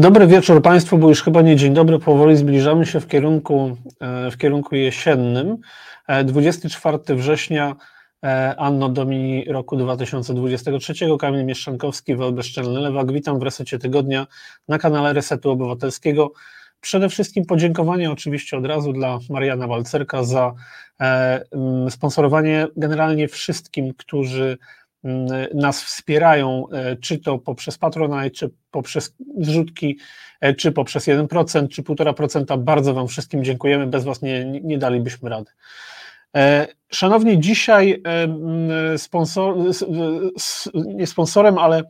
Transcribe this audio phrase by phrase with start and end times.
[0.00, 4.30] Dobry wieczór Państwu, bo już chyba nie dzień dobry, powoli zbliżamy się w kierunku, e,
[4.30, 5.56] w kierunku jesiennym.
[6.24, 7.76] 24 e, września
[8.24, 13.12] e, Anno Domini roku 2023, Kamil Mieszczankowski, Welbeszczelny Lewak.
[13.12, 14.26] Witam w resecie tygodnia
[14.68, 16.32] na kanale Resetu Obywatelskiego.
[16.80, 20.52] Przede wszystkim podziękowanie oczywiście od razu dla Mariana Walcerka za
[21.88, 24.58] sponsorowanie generalnie wszystkim, którzy Mm,
[25.54, 29.98] nas wspierają, e, czy to poprzez Patronite, czy poprzez zrzutki,
[30.40, 32.58] e, czy poprzez 1%, czy 1,5%.
[32.58, 35.50] Bardzo Wam wszystkim dziękujemy, bez Was nie, nie dalibyśmy rady.
[36.36, 39.56] E, szanowni, dzisiaj mm, sponsor,
[40.74, 41.82] nie sponsorem, ale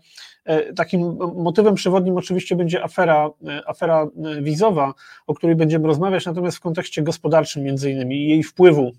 [0.77, 3.31] takim motywem przewodnim oczywiście będzie afera,
[3.67, 4.07] afera
[4.43, 4.95] wizowa,
[5.27, 8.93] o której będziemy rozmawiać, natomiast w kontekście gospodarczym między innymi jej wpływu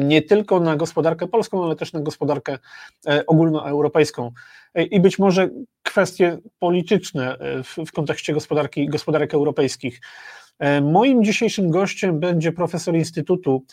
[0.00, 2.58] nie tylko na gospodarkę polską, ale też na gospodarkę
[3.06, 4.32] e, ogólnoeuropejską.
[4.74, 5.48] E, I być może
[5.82, 10.00] kwestie polityczne w, w kontekście gospodarki, gospodarek europejskich.
[10.82, 13.64] Moim dzisiejszym gościem będzie profesor Instytutu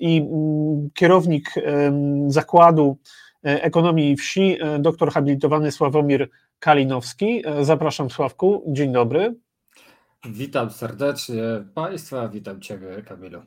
[0.00, 0.24] i
[0.94, 1.54] kierownik
[2.26, 2.98] Zakładu
[3.42, 7.42] Ekonomii i Wsi, doktor habilitowany Sławomir Kalinowski.
[7.62, 9.34] Zapraszam Sławku, dzień dobry.
[10.24, 11.42] Witam serdecznie
[11.74, 13.42] Państwa, witam Ciebie Kamilu.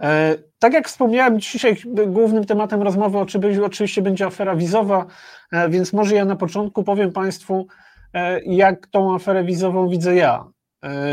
[0.00, 3.18] E, tak jak wspomniałem, dzisiaj głównym tematem rozmowy
[3.64, 5.06] oczywiście będzie afera wizowa,
[5.52, 7.66] e, więc może ja na początku powiem Państwu,
[8.14, 10.44] e, jak tą aferę wizową widzę ja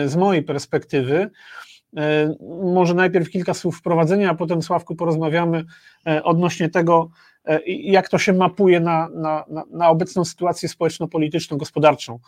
[0.05, 1.29] z mojej perspektywy.
[2.63, 5.65] Może najpierw kilka słów wprowadzenia, a potem Sławku porozmawiamy
[6.23, 7.09] odnośnie tego,
[7.67, 12.19] jak to się mapuje na, na, na obecną sytuację społeczno-polityczną, gospodarczą.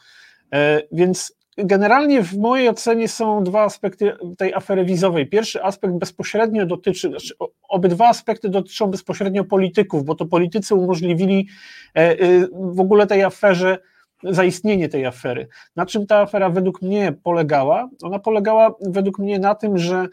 [0.92, 5.28] Więc Generalnie w mojej ocenie są dwa aspekty tej afery wizowej.
[5.28, 7.34] Pierwszy aspekt bezpośrednio dotyczy, znaczy
[7.70, 11.48] obydwa aspekty dotyczą bezpośrednio polityków, bo to politycy umożliwili
[11.96, 12.18] e, e,
[12.52, 13.78] w ogóle tej aferze
[14.24, 15.48] zaistnienie tej afery.
[15.76, 17.90] Na czym ta afera według mnie polegała?
[18.04, 20.08] Ona polegała według mnie na tym, że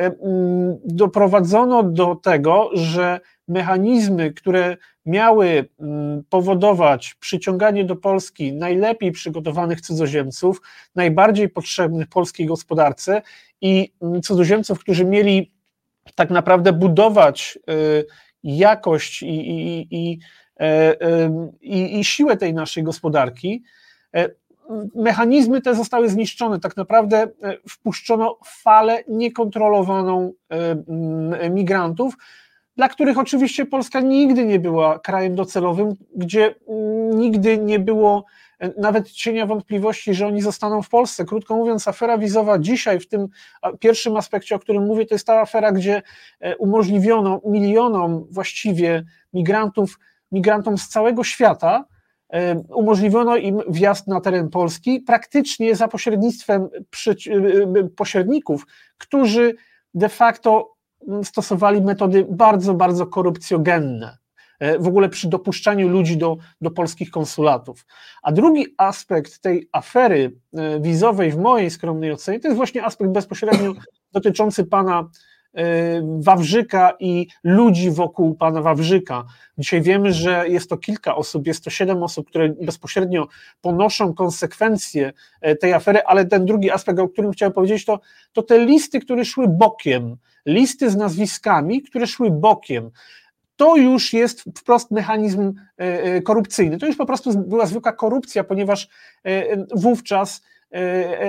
[0.00, 0.10] E,
[0.84, 10.62] doprowadzono do tego, że mechanizmy, które miały mm, powodować przyciąganie do Polski najlepiej przygotowanych cudzoziemców,
[10.94, 13.22] najbardziej potrzebnych polskiej gospodarce
[13.60, 15.52] i mm, cudzoziemców, którzy mieli
[16.14, 17.72] tak naprawdę budować e,
[18.42, 20.18] jakość i, i, i,
[20.60, 20.96] e,
[21.60, 23.62] i, i siłę tej naszej gospodarki,
[24.94, 26.60] mechanizmy te zostały zniszczone.
[26.60, 27.28] Tak naprawdę e,
[27.68, 32.14] wpuszczono falę niekontrolowaną e, migrantów,
[32.76, 36.54] dla których oczywiście Polska nigdy nie była krajem docelowym, gdzie
[37.14, 38.24] nigdy nie było
[38.58, 41.24] e, nawet cienia wątpliwości, że oni zostaną w Polsce.
[41.24, 43.28] Krótko mówiąc, afera wizowa dzisiaj, w tym
[43.80, 46.02] pierwszym aspekcie, o którym mówię, to jest ta afera, gdzie
[46.58, 49.98] umożliwiono milionom właściwie migrantów,
[50.32, 51.84] migrantom z całego świata,
[52.68, 56.68] umożliwiono im wjazd na teren Polski praktycznie za pośrednictwem
[57.96, 58.66] pośredników,
[58.98, 59.54] którzy
[59.94, 60.73] de facto
[61.22, 64.18] stosowali metody bardzo, bardzo korupcjogenne
[64.60, 67.86] e, w ogóle przy dopuszczaniu ludzi do, do polskich konsulatów.
[68.22, 73.10] A drugi aspekt tej afery e, wizowej, w mojej skromnej ocenie, to jest właśnie aspekt
[73.10, 73.72] bezpośrednio
[74.12, 75.08] dotyczący pana
[76.18, 79.24] Wawrzyka i ludzi wokół pana Wawrzyka.
[79.58, 83.28] Dzisiaj wiemy, że jest to kilka osób, jest to siedem osób, które bezpośrednio
[83.60, 88.00] ponoszą konsekwencje e, tej afery, ale ten drugi aspekt, o którym chciałem powiedzieć, to,
[88.32, 90.16] to te listy, które szły bokiem,
[90.46, 92.90] listy z nazwiskami, które szły bokiem.
[93.56, 96.78] To już jest wprost mechanizm e, e, korupcyjny.
[96.78, 98.88] To już po prostu była zwykła korupcja, ponieważ
[99.74, 100.42] wówczas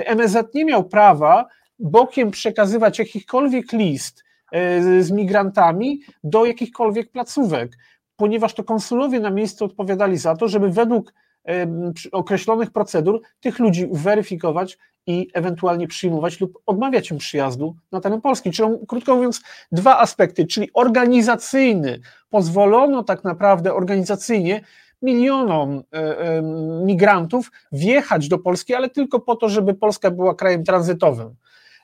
[0.06, 1.46] MSZ nie miał prawa
[1.78, 7.72] bokiem przekazywać jakichkolwiek list e, z migrantami do jakichkolwiek placówek,
[8.16, 11.14] ponieważ to konsulowie na miejscu odpowiadali za to, żeby według
[11.48, 11.66] e,
[12.12, 18.50] określonych procedur tych ludzi weryfikować i ewentualnie przyjmować lub odmawiać im przyjazdu na teren Polski.
[18.50, 22.00] Czyli krótko mówiąc, dwa aspekty, czyli organizacyjny,
[22.30, 24.60] pozwolono tak naprawdę organizacyjnie
[25.02, 26.42] milionom e,
[26.84, 31.34] migrantów wjechać do Polski, ale tylko po to, żeby Polska była krajem tranzytowym.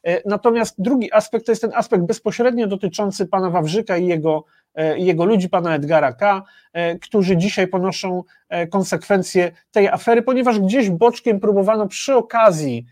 [0.04, 4.44] E, natomiast drugi aspekt to jest ten aspekt bezpośrednio dotyczący pana Wawrzyka i jego,
[4.75, 8.22] e, jego ludzi, pana Edgara K., e, którzy dzisiaj ponoszą
[8.70, 12.87] konsekwencje tej afery, ponieważ gdzieś boczkiem próbowano przy okazji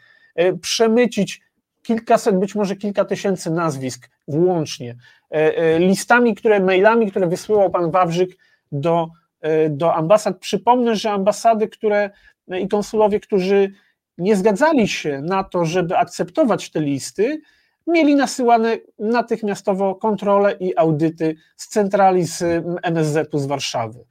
[0.61, 1.41] przemycić
[1.83, 4.97] kilkaset, być może kilka tysięcy nazwisk włącznie,
[5.79, 8.31] listami, które, mailami, które wysyłał pan Wawrzyk
[8.73, 9.09] do,
[9.71, 10.39] do ambasad.
[10.39, 12.11] Przypomnę, że ambasady, które
[12.61, 13.73] i konsulowie, którzy
[14.21, 17.41] nie zgadzali się na to, żeby akceptować te listy,
[17.87, 24.05] mieli nasyłane natychmiastowo kontrole i audyty z centrali z MSZ-u z Warszawy.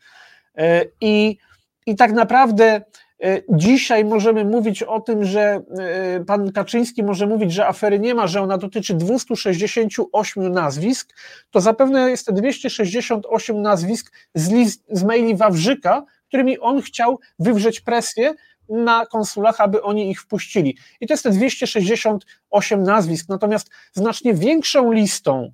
[0.58, 1.38] E, I,
[1.86, 2.82] i tak naprawdę
[3.24, 5.42] E, dzisiaj możemy mówić o tym, że
[5.80, 11.16] e, pan Kaczyński może mówić, że afery nie ma, że ona dotyczy 268 nazwisk,
[11.52, 17.82] to zapewne jest te 268 nazwisk z, list, z maili Wawrzyka, którymi on chciał wywrzeć
[17.82, 18.34] presję
[18.70, 20.78] na konsulach, aby oni ich wpuścili.
[21.02, 25.52] I to jest te 268 nazwisk, natomiast znacznie większą listą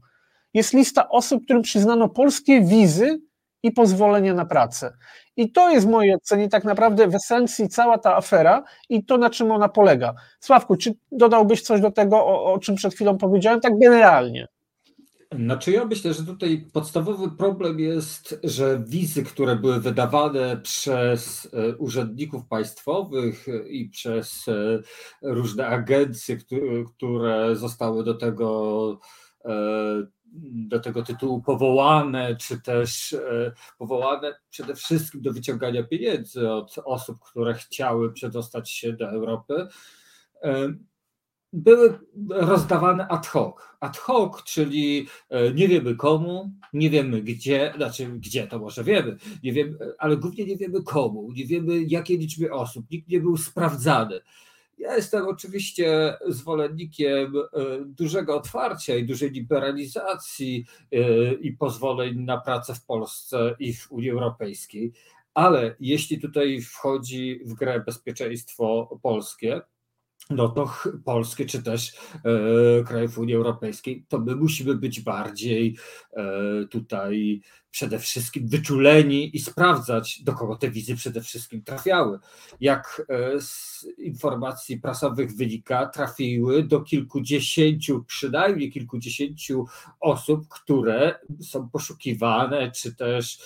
[0.55, 3.19] jest lista osób, którym przyznano polskie wizy
[3.63, 4.93] i pozwolenie na pracę.
[5.35, 9.17] I to jest w mojej ocenie tak naprawdę w esencji cała ta afera i to,
[9.17, 10.13] na czym ona polega.
[10.39, 14.47] Sławku, czy dodałbyś coś do tego, o, o czym przed chwilą powiedziałem, tak generalnie?
[15.35, 21.75] Znaczy ja myślę, że tutaj podstawowy problem jest, że wizy, które były wydawane przez e,
[21.77, 24.79] urzędników państwowych i przez e,
[25.21, 26.37] różne agencje,
[26.95, 28.99] które zostały do tego
[29.45, 30.15] e,
[30.69, 37.19] do tego tytułu powołane, czy też e, powołane przede wszystkim do wyciągania pieniędzy od osób,
[37.19, 39.67] które chciały przedostać się do Europy,
[40.43, 40.73] e,
[41.55, 41.99] były
[42.29, 43.55] rozdawane ad hoc.
[43.79, 49.17] Ad hoc, czyli e, nie wiemy komu, nie wiemy gdzie, znaczy gdzie to może wiemy,
[49.43, 53.37] nie wiemy, ale głównie nie wiemy komu, nie wiemy jakiej liczby osób, nikt nie był
[53.37, 54.19] sprawdzany.
[54.77, 57.41] Ja jestem oczywiście zwolennikiem e,
[57.85, 64.09] dużego otwarcia i dużej liberalizacji e, i pozwoleń na pracę w Polsce i w Unii
[64.09, 64.93] Europejskiej,
[65.33, 69.61] ale jeśli tutaj wchodzi w grę bezpieczeństwo polskie,
[70.29, 70.73] no to
[71.05, 75.77] polskie czy też e, krajów Unii Europejskiej, to my musimy być bardziej
[76.13, 76.23] e,
[76.69, 77.41] tutaj
[77.71, 82.19] przede wszystkim wyczuleni i sprawdzać, do kogo te wizy przede wszystkim trafiały.
[82.59, 89.65] Jak e, z informacji prasowych wynika, trafiły do kilkudziesięciu, przynajmniej kilkudziesięciu
[89.99, 93.39] osób, które są poszukiwane, czy też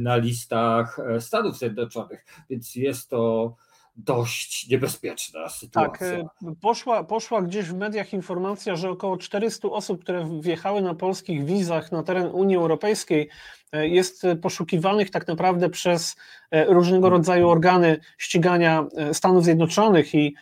[0.00, 2.24] na listach Stanów Zjednoczonych.
[2.50, 3.54] Więc jest to
[3.98, 6.16] dość niebezpieczna sytuacja.
[6.16, 6.26] Tak,
[6.60, 11.92] poszła, poszła gdzieś w mediach informacja, że około 400 osób, które wjechały na polskich wizach
[11.92, 13.28] na teren Unii Europejskiej,
[13.72, 16.16] e, jest poszukiwanych tak naprawdę przez
[16.50, 20.34] e, różnego rodzaju organy ścigania Stanów Zjednoczonych i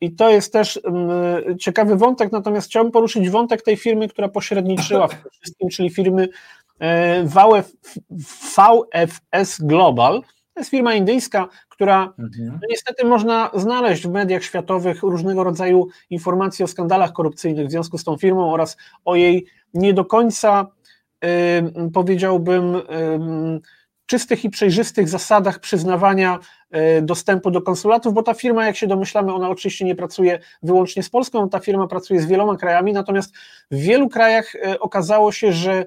[0.00, 0.80] i to jest też
[1.60, 6.28] ciekawy wątek, natomiast chciałbym poruszyć wątek tej firmy, która pośredniczyła w tym wszystkim, czyli firmy
[7.24, 7.70] VFS
[9.60, 10.22] Global,
[10.54, 11.48] to jest firma indyjska,
[11.82, 12.58] która mhm.
[12.62, 17.98] no niestety można znaleźć w mediach światowych różnego rodzaju informacje o skandalach korupcyjnych w związku
[17.98, 20.66] z tą firmą oraz o jej nie do końca,
[21.22, 21.28] yy,
[21.94, 23.60] powiedziałbym, yy,
[24.06, 26.38] czystych i przejrzystych zasadach przyznawania
[26.98, 31.02] y, dostępu do konsulatów, bo ta firma, jak się domyślamy, ona oczywiście nie pracuje wyłącznie
[31.02, 33.34] z Polską, ta firma pracuje z wieloma krajami, natomiast
[33.70, 35.86] w wielu krajach y, okazało się, że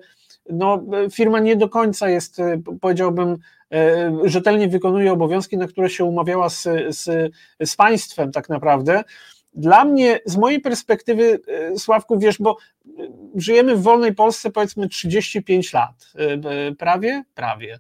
[0.50, 3.38] no, firma nie do końca jest, y, powiedziałbym,
[4.24, 7.34] rzetelnie wykonuje obowiązki, na które się umawiała z, z,
[7.64, 9.04] z państwem tak naprawdę.
[9.56, 12.90] Dla mnie, z mojej perspektywy, e, Sławku, wiesz, bo e,
[13.36, 16.14] żyjemy w wolnej Polsce powiedzmy 35 lat,
[16.78, 17.80] prawie, prawie.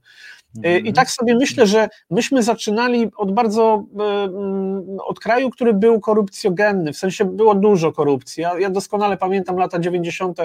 [0.55, 0.93] I mhm.
[0.93, 6.97] tak sobie myślę, że myśmy zaczynali od bardzo, mm, od kraju, który był korupcjogenny, w
[6.97, 8.43] sensie było dużo korupcji.
[8.43, 10.39] Ja, ja doskonale pamiętam lata 90.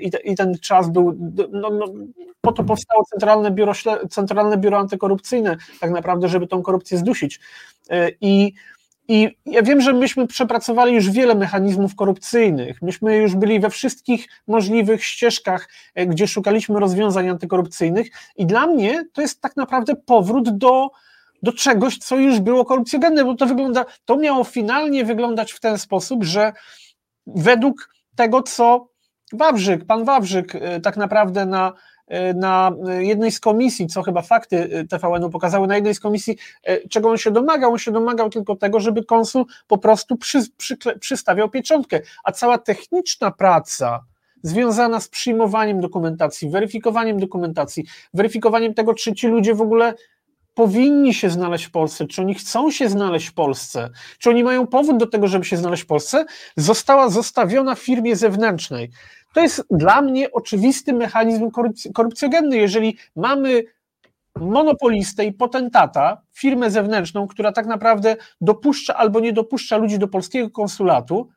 [0.00, 1.18] i, te, i ten czas był,
[1.52, 1.86] no, no,
[2.42, 3.72] po to powstało Centralne Biuro,
[4.10, 7.40] Centralne Biuro Antykorupcyjne, tak naprawdę, żeby tą korupcję zdusić.
[8.20, 8.52] I
[9.08, 12.82] i ja wiem, że myśmy przepracowali już wiele mechanizmów korupcyjnych.
[12.82, 19.04] Myśmy już byli we wszystkich możliwych ścieżkach, e, gdzie szukaliśmy rozwiązań antykorupcyjnych, i dla mnie
[19.12, 20.90] to jest tak naprawdę powrót do,
[21.42, 25.78] do czegoś, co już było korupcjogenne, bo to wygląda, to miało finalnie wyglądać w ten
[25.78, 26.52] sposób, że
[27.26, 28.88] według tego, co
[29.32, 31.91] Wawrzyk, pan Wawrzyk e, tak naprawdę na E,
[32.34, 36.88] na jednej z komisji, co chyba fakty e, TVN-u pokazały, na jednej z komisji, e,
[36.88, 37.72] czego on się domagał?
[37.72, 42.58] On się domagał tylko tego, żeby konsul po prostu przy, przy, przystawiał pieczątkę, a cała
[42.58, 44.04] techniczna praca
[44.42, 49.94] związana z przyjmowaniem dokumentacji, weryfikowaniem dokumentacji, weryfikowaniem tego, czy ci ludzie w ogóle
[50.54, 54.66] powinni się znaleźć w Polsce, czy oni chcą się znaleźć w Polsce, czy oni mają
[54.66, 56.24] powód do tego, żeby się znaleźć w Polsce,
[56.56, 58.90] została zostawiona firmie zewnętrznej.
[59.34, 61.50] To jest dla mnie oczywisty mechanizm
[61.94, 62.56] korupcjogenny.
[62.56, 63.64] Jeżeli mamy
[64.36, 70.50] monopolistę i potentata, firmę zewnętrzną, która tak naprawdę dopuszcza albo nie dopuszcza ludzi do polskiego
[70.50, 71.28] konsulatu,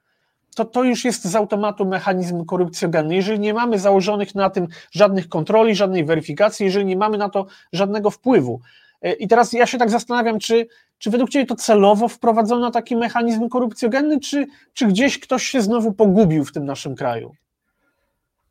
[0.55, 3.15] to to już jest z automatu mechanizm korupcjogenny.
[3.15, 7.45] Jeżeli nie mamy założonych na tym żadnych kontroli, żadnej weryfikacji, jeżeli nie mamy na to
[7.73, 8.61] żadnego wpływu.
[9.01, 12.95] E, I teraz ja się tak zastanawiam, czy, czy według Ciebie to celowo wprowadzono taki
[12.95, 17.35] mechanizm korupcjogenny, czy, czy gdzieś ktoś się znowu pogubił w tym naszym kraju?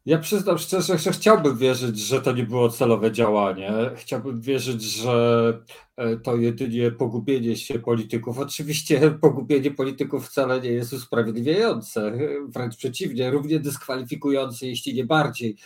[0.06, 3.72] Ja przyznam szczerze, że chciałbym wierzyć, że to nie było celowe działanie.
[3.96, 5.62] Chciałbym wierzyć, że
[5.96, 8.38] e, to jedynie pogubienie się polityków.
[8.38, 12.18] Oczywiście pogubienie polityków wcale nie jest usprawiedliwiające,
[12.48, 15.56] wręcz przeciwnie, równie dyskwalifikujące, jeśli nie bardziej.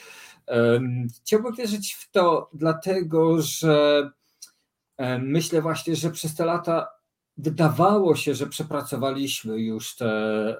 [1.20, 4.10] Chciałbym wierzyć w to, dlatego że
[5.20, 6.97] myślę właśnie, że przez te lata
[7.38, 10.56] wydawało się, że przepracowaliśmy już te,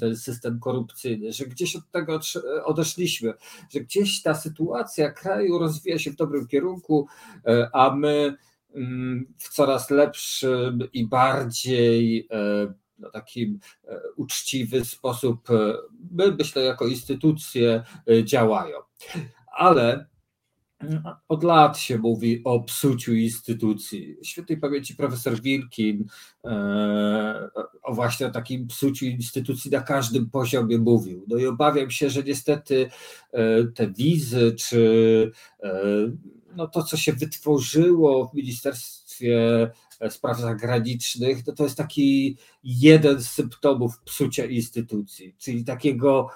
[0.00, 2.20] ten system korupcyjny, że gdzieś od tego
[2.64, 3.34] odeszliśmy,
[3.70, 7.06] że gdzieś ta sytuacja kraju rozwija się w dobrym kierunku,
[7.46, 8.36] e, a my
[8.74, 15.48] mm, w coraz lepszym i bardziej e, no, takim e, uczciwy sposób,
[16.10, 17.84] my myślę, jako instytucje
[18.24, 18.76] działają.
[19.56, 20.06] Ale
[21.28, 24.16] od lat się mówi o psuciu instytucji.
[24.22, 26.04] Świętej pamięci profesor Wilkin
[26.44, 27.48] e,
[27.82, 31.24] o właśnie o takim psuciu instytucji na każdym poziomie mówił.
[31.28, 32.90] No i obawiam się, że niestety
[33.32, 35.30] e, te wizy, czy
[35.62, 35.72] e,
[36.56, 39.70] no to, co się wytworzyło w Ministerstwie
[40.10, 46.28] Spraw Zagranicznych, no to jest taki jeden z symptomów psucia instytucji, czyli takiego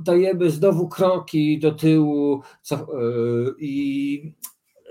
[0.00, 2.42] dajemy znowu kroki do tyłu
[2.72, 2.76] e,
[3.58, 4.34] i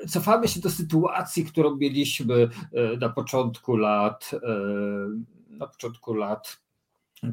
[0.10, 4.40] cofamy się do sytuacji, którą mieliśmy e, na początku lat, e,
[5.50, 6.62] na początku lat,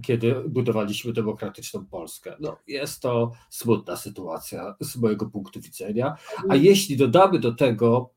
[0.02, 2.36] kiedy budowaliśmy demokratyczną Polskę.
[2.40, 6.16] No, jest to smutna sytuacja z mojego punktu widzenia.
[6.38, 6.64] A mhm.
[6.64, 8.10] jeśli dodamy do tego,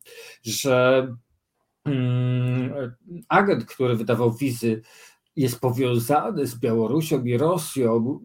[0.43, 1.07] że
[1.85, 2.95] mm,
[3.27, 4.81] agent, który wydawał wizy,
[5.35, 8.19] jest powiązany z Białorusią i Rosją,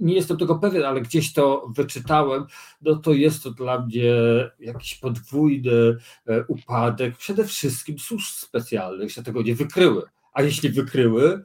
[0.00, 2.46] nie jestem tego pewien, ale gdzieś to wyczytałem,
[2.82, 4.12] no to jest to dla mnie
[4.60, 5.96] jakiś podwójny
[6.26, 10.02] e, upadek przede wszystkim służb specjalnych, że tego nie wykryły.
[10.32, 11.44] A jeśli wykryły,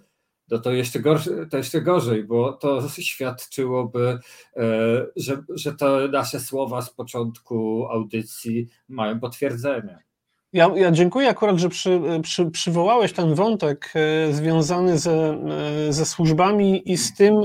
[0.51, 4.19] no to jeszcze, gorzej, to jeszcze gorzej, bo to świadczyłoby,
[4.55, 4.61] e,
[5.15, 9.99] że, że te nasze słowa z początku audycji mają potwierdzenie.
[10.53, 15.39] Ja, ja dziękuję akurat, że przy, przy, przywołałeś ten wątek e, związany ze,
[15.89, 17.35] ze służbami i z tym,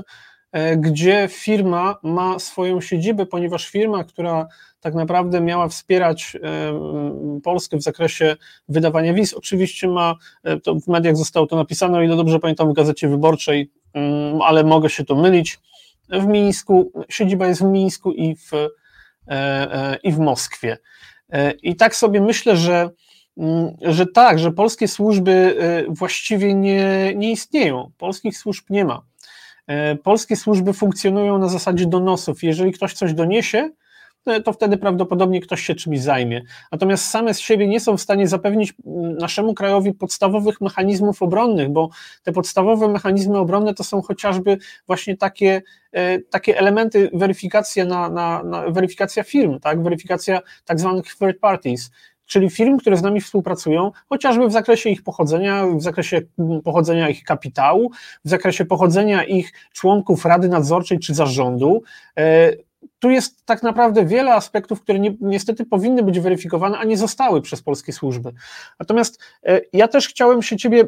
[0.77, 4.47] gdzie firma ma swoją siedzibę, ponieważ firma, która
[4.81, 8.37] tak naprawdę miała wspierać e, Polskę w zakresie
[8.69, 12.71] wydawania wiz, oczywiście ma, e, to w mediach zostało to napisane, o ile dobrze pamiętam,
[12.71, 15.59] w Gazecie Wyborczej, mm, ale mogę się to mylić,
[16.09, 18.51] w Mińsku, siedziba jest w Mińsku i w,
[20.03, 20.79] i w Moskwie.
[21.63, 22.91] I tak sobie myślę, że
[23.37, 25.57] mm, że tak, że polskie służby
[25.89, 27.91] właściwie nie, nie istnieją.
[27.99, 29.03] Polskich służb nie ma.
[29.67, 32.43] E, polskie służby funkcjonują na zasadzie donosów.
[32.43, 33.71] Jeżeli ktoś coś doniesie,
[34.45, 36.43] to wtedy prawdopodobnie ktoś się czymś zajmie.
[36.73, 38.75] Natomiast same z siebie nie są w stanie zapewnić
[39.21, 41.89] naszemu krajowi podstawowych mechanizmów obronnych, bo
[42.23, 48.43] te podstawowe mechanizmy obronne to są chociażby właśnie takie, e, takie elementy weryfikacja, na, na,
[48.43, 49.83] na weryfikacja firm, tak?
[49.83, 51.91] weryfikacja tak zwanych third parties,
[52.27, 56.23] czyli firm, które z nami współpracują, chociażby w zakresie ich pochodzenia, w zakresie
[56.65, 57.91] pochodzenia ich kapitału,
[58.25, 61.83] w zakresie pochodzenia ich członków rady nadzorczej czy zarządu.
[62.19, 62.53] E,
[62.99, 67.43] tu jest tak naprawdę wiele aspektów, które ni niestety powinny być weryfikowane, a nie zostały
[67.43, 68.33] przez polskie służby.
[68.79, 70.85] Natomiast e, ja też chciałem się Ciebie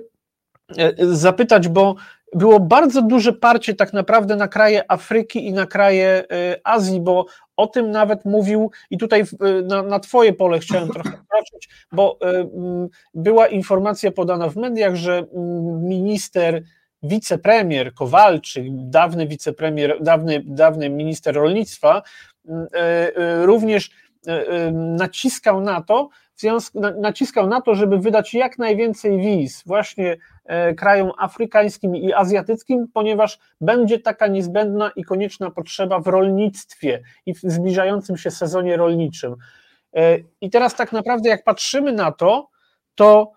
[0.98, 1.94] zapytać, bo
[2.34, 6.24] było bardzo duże parcie tak naprawdę na kraje Afryki i na kraje
[6.64, 9.24] Azji, bo o tym nawet mówił, i tutaj
[9.64, 12.18] na, na Twoje pole chciałem trochę wkroczyć, bo
[13.14, 15.26] była informacja podana w mediach, że
[15.80, 16.62] minister,
[17.02, 22.02] wicepremier Kowalczyk, dawny wicepremier, dawny, dawny minister rolnictwa,
[23.42, 23.90] również
[24.72, 26.08] naciskał na to,
[27.00, 33.38] naciskał na to, żeby wydać jak najwięcej wiz właśnie e, krajom afrykańskim i azjatyckim, ponieważ
[33.60, 39.36] będzie taka niezbędna i konieczna potrzeba w rolnictwie i w zbliżającym się sezonie rolniczym.
[39.96, 42.48] E, I teraz tak naprawdę, jak patrzymy na to,
[42.94, 43.32] to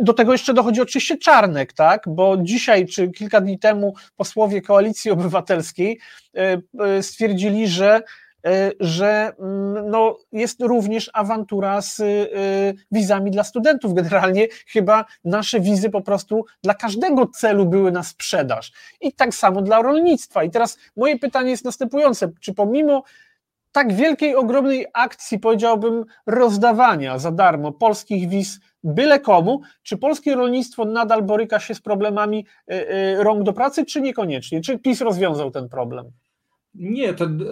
[0.00, 2.04] do tego jeszcze dochodzi oczywiście Czarnek, tak?
[2.06, 5.98] Bo dzisiaj czy kilka dni temu posłowie Koalicji Obywatelskiej
[6.34, 8.02] e, stwierdzili, że
[8.80, 13.94] że mm, no, jest również awantura z y, wizami dla studentów.
[13.94, 18.72] Generalnie chyba nasze wizy po prostu dla każdego celu były na sprzedaż.
[19.00, 20.44] I tak samo dla rolnictwa.
[20.44, 23.02] I teraz moje pytanie jest następujące: czy pomimo
[23.72, 30.84] tak wielkiej, ogromnej akcji, powiedziałbym, rozdawania za darmo polskich wiz byle komu, czy polskie rolnictwo
[30.84, 34.60] nadal boryka się z problemami y, rąk do pracy, czy niekoniecznie?
[34.60, 36.12] Czy PiS rozwiązał ten problem?
[36.78, 37.46] Nie, ten e,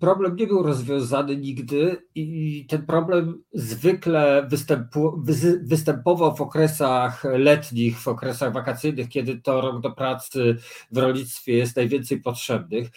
[0.00, 4.48] problem nie był rozwiązany nigdy i ten problem zwykle
[5.62, 10.56] występował w okresach letnich, w okresach wakacyjnych, kiedy to rok do pracy
[10.90, 12.90] w rolnictwie jest najwięcej potrzebnych.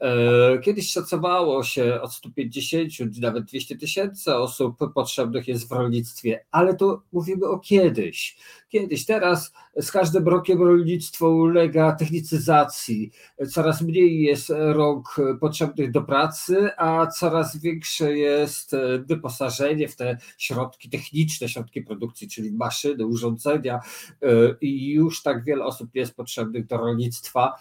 [0.00, 6.74] E, kiedyś szacowało się od 150 nawet 200 tysięcy osób potrzebnych jest w rolnictwie, ale
[6.74, 8.36] to mówimy o kiedyś.
[8.70, 13.10] Kiedyś, teraz z każdym rokiem rolnictwo ulega technicyzacji.
[13.48, 20.90] Coraz mniej jest rąk potrzebnych do pracy, a coraz większe jest wyposażenie w te środki
[20.90, 23.80] techniczne, środki produkcji, czyli maszyny, urządzenia
[24.22, 24.28] e,
[24.60, 27.54] i już tak wiele osób jest potrzebnych do rolnictwa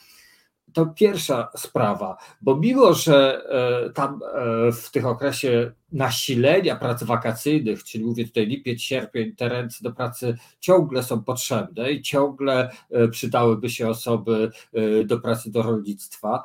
[0.73, 3.43] to pierwsza sprawa, bo mimo, że
[3.85, 9.49] e, tam e, w tych okresie nasilenia prac wakacyjnych, czyli mówię tutaj lipiec, sierpień, te
[9.49, 14.51] ręce do pracy ciągle są potrzebne i ciągle e, przydałyby się osoby
[15.05, 16.43] do pracy do rolnictwa,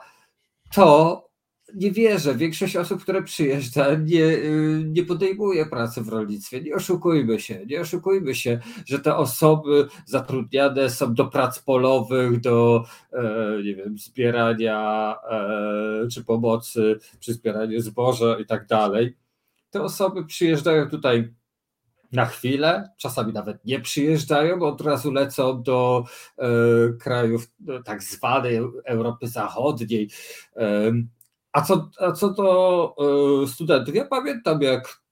[0.75, 1.28] to
[1.75, 2.35] nie wierzę.
[2.35, 6.61] Większość osób, które przyjeżdża, nie, y, nie podejmuje pracy w rolnictwie.
[6.61, 12.85] Nie oszukujmy się, nie oszukujmy się, że te osoby zatrudniane są do prac polowych, do
[13.12, 13.23] e,
[13.64, 19.16] nie wiem, zbierania e, czy pomocy przy zbieraniu zboża i tak dalej.
[19.71, 21.35] Te osoby przyjeżdżają tutaj
[22.12, 26.04] na chwilę, czasami nawet nie przyjeżdżają, od razu lecą do
[26.38, 26.47] e,
[27.00, 27.50] krajów
[27.85, 30.11] tak zwanej Europy Zachodniej.
[31.54, 32.94] A co, a co do
[33.42, 35.02] e, studentów, ja pamiętam jak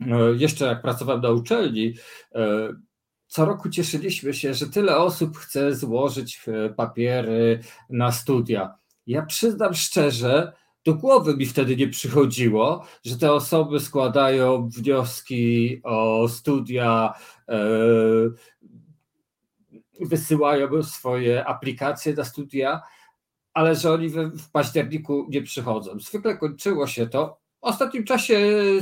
[0.00, 0.06] e,
[0.36, 1.94] jeszcze jak pracowałem na uczelni,
[2.34, 2.68] e,
[3.26, 6.44] co roku cieszyliśmy się, że tyle osób chce złożyć
[6.76, 7.60] papiery
[7.90, 8.74] na studia.
[9.06, 10.52] Ja przyznam szczerze,
[10.84, 17.14] do głowy mi wtedy nie przychodziło, że te osoby składają wnioski o studia,
[20.00, 22.82] wysyłają swoje aplikacje na studia
[23.54, 25.98] ale że oni w październiku nie przychodzą.
[25.98, 27.40] Zwykle kończyło się to.
[27.60, 28.38] W ostatnim czasie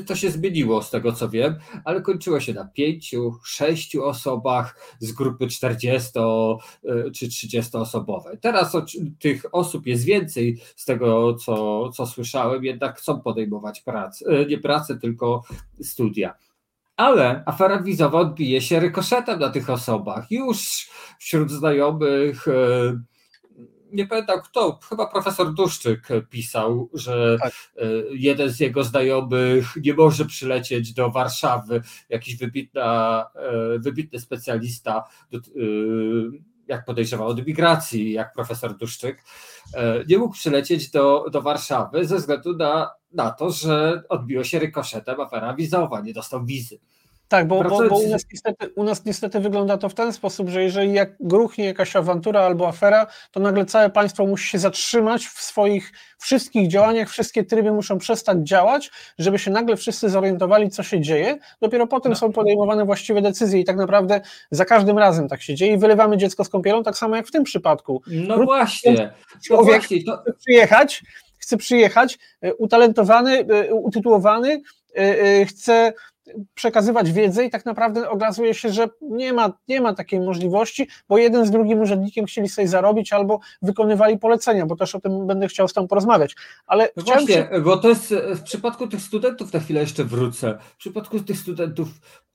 [0.07, 5.13] to się zmieniło, z tego co wiem, ale kończyło się na pięciu, sześciu osobach z
[5.13, 8.39] grupy 40 e, czy 30 osobowej.
[8.41, 8.77] Teraz
[9.19, 14.59] tych osób jest więcej, z tego co, co słyszałem, jednak chcą podejmować pracę, e, nie
[14.59, 15.43] pracę, tylko
[15.83, 16.35] studia.
[16.97, 20.31] Ale afera wizowa odbije się rykoszetem na tych osobach.
[20.31, 22.53] Już wśród znajomych e,
[23.93, 27.53] nie pamiętam kto, chyba profesor Duszczyk pisał, że tak.
[27.77, 35.05] E, jeden z jego znajomych nie może przylecieć do Warszawy, jakiś wybitna, e, wybitny specjalista,
[35.33, 35.39] e,
[36.67, 39.25] jak podejrzewał, od migracji, jak profesor Duszczyk,
[40.09, 45.21] nie mógł przylecieć do, do Warszawy ze względu na, na to, że odbiło się rykoszetem
[45.21, 46.79] afera wizowa, nie dostał wizy.
[47.29, 50.49] Tak, bo, bo, bo u, nas niestety, u, nas niestety, wygląda to w ten sposób,
[50.49, 55.27] że jeżeli jak gruchnie jakaś awantura albo afera, to nagle całe państwo musi się zatrzymać
[55.27, 60.83] w swoich wszystkich działaniach, wszystkie tryby muszą przestać działać, żeby się nagle wszyscy zorientowali, co
[60.83, 61.39] się dzieje.
[61.61, 62.19] Dopiero potem no.
[62.19, 66.17] są podejmowane właściwe decyzje i tak naprawdę za każdym razem tak się dzieje i wylewamy
[66.17, 68.03] dziecko z kąpielą, tak samo jak w tym przypadku.
[68.07, 69.13] No właśnie.
[69.45, 70.17] Człowiek no właśnie, to...
[70.23, 71.03] chce przyjechać,
[71.39, 74.63] chce przyjechać, e, utalentowany, e, utytułowany,
[74.95, 75.93] e, chce
[76.55, 81.19] przekazywać wiedzę i tak naprawdę okazuje się, że nie ma, nie ma takiej możliwości, bo
[81.19, 85.49] jeden z drugim urzędnikiem chcieli sobie zarobić albo wykonywali polecenia, bo też o tym będę
[85.49, 86.37] chciał z Tobą porozmawiać.
[86.67, 90.77] Ale no właśnie, bo to jest w przypadku tych studentów, na chwilę jeszcze wrócę, w
[90.77, 91.89] przypadku tych studentów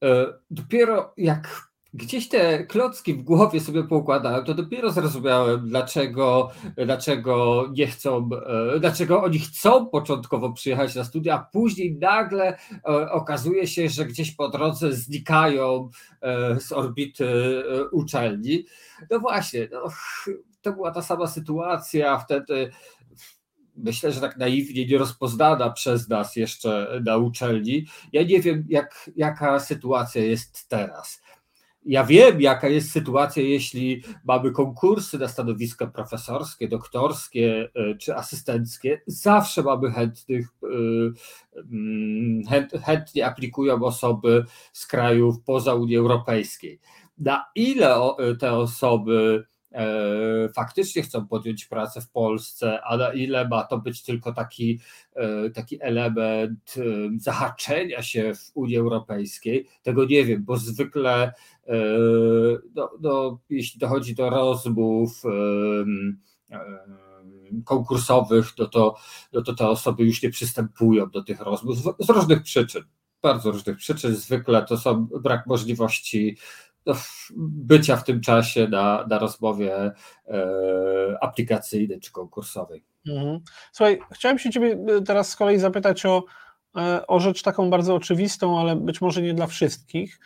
[0.04, 6.52] e, dopiero jak gdzieś te klocki w głowie sobie poukładałem, to dopiero zrozumiałem, dlaczego,
[6.86, 8.30] dlaczego nie chcą,
[8.76, 14.06] e, dlaczego oni chcą początkowo przyjechać na studia, a później nagle e, okazuje się, że
[14.06, 15.90] gdzieś po drodze znikają
[16.22, 18.66] e, z orbity uczelni.
[19.12, 19.84] No właśnie, no,
[20.62, 22.72] to była ta sama sytuacja wtedy.
[23.76, 27.86] Myślę, że tak naiwnie nie rozpoznana przez nas jeszcze na uczelni.
[28.12, 31.23] Ja nie wiem, jak, jaka sytuacja jest teraz
[31.86, 39.02] ja wiem, jaka jest sytuacja, jeśli mamy konkursy na stanowiska profesorskie, doktorskie e, czy asystenckie.
[39.08, 40.68] Zawsze mamy chętnych, e,
[41.72, 42.44] mm,
[42.86, 46.80] chętnie aplikują osoby z krajów poza Unii Europejskiej.
[47.18, 47.96] Na ile
[48.40, 49.44] te osoby
[49.74, 54.80] E, faktycznie chcą podjąć pracę w Polsce, a na ile ma to być tylko taki,
[55.16, 56.82] e, taki element e,
[57.20, 61.34] zahaczenia się w Unii Europejskiej, tego nie wiem, bo zwykle
[62.76, 65.22] no, no, jeśli dochodzi do rozmów
[67.66, 68.96] konkursowych, no to,
[69.34, 72.84] no to te osoby już nie przystępują do tych rozmów z, różnych przyczyn
[73.24, 74.16] bardzo różnych przyczyn.
[74.16, 76.38] Zwykle to są brak możliwości
[77.40, 79.94] bycia w tym czasie na, na rozmowie e,
[81.22, 82.86] aplikacyjnej czy konkursowej.
[83.08, 83.40] Mhm.
[83.72, 86.24] Słuchaj, chciałem się ciebie teraz z kolei zapytać o,
[87.08, 90.20] o rzecz taką bardzo oczywistą, ale być może nie dla wszystkich.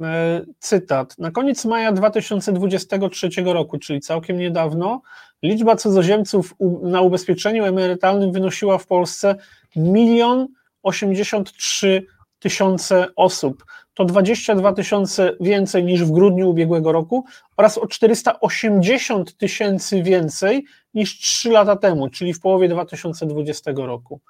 [0.00, 1.18] E, cytat.
[1.18, 5.02] Na koniec maja 2023 roku, czyli całkiem niedawno,
[5.42, 9.36] liczba cudzoziemców na ubezpieczeniu emerytalnym wynosiła w Polsce
[9.76, 10.48] milion
[10.82, 12.06] 83
[12.38, 13.64] tysiące osób.
[13.94, 17.24] To 22 tysiące więcej niż w grudniu ubiegłego roku
[17.56, 24.20] oraz o 480 tysięcy więcej niż 3 lata temu, czyli w połowie 2020 roku.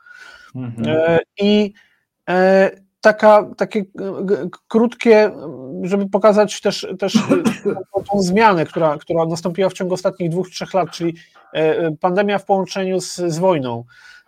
[0.54, 0.96] Mhm.
[0.96, 1.72] E, I
[2.28, 2.70] e,
[3.04, 3.84] taka, takie
[4.68, 5.30] krótkie,
[5.82, 7.18] żeby pokazać też, też
[8.10, 11.14] tą zmianę, która, która nastąpiła w ciągu ostatnich dwóch, trzech lat, czyli
[11.52, 13.84] e, pandemia w połączeniu z, z wojną.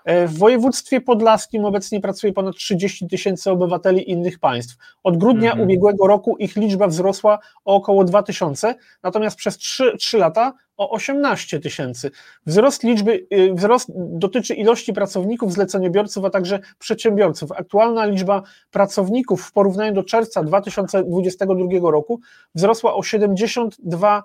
[0.06, 4.76] E, w województwie podlaskim obecnie pracuje ponad 30 tysięcy obywateli innych państw.
[5.02, 5.64] Od grudnia mhm.
[5.64, 10.90] ubiegłego roku ich liczba wzrosła o około 2 tysiące, natomiast przez 3, 3 lata o
[10.90, 12.10] 18 tysięcy.
[12.46, 17.52] Wzrost liczby, y, wzrost dotyczy ilości pracowników, zleceniobiorców, a także przedsiębiorców.
[17.52, 22.20] Aktualna liczba pracowników w porównaniu do czerwca 2022 roku
[22.54, 24.22] wzrosła o 72%.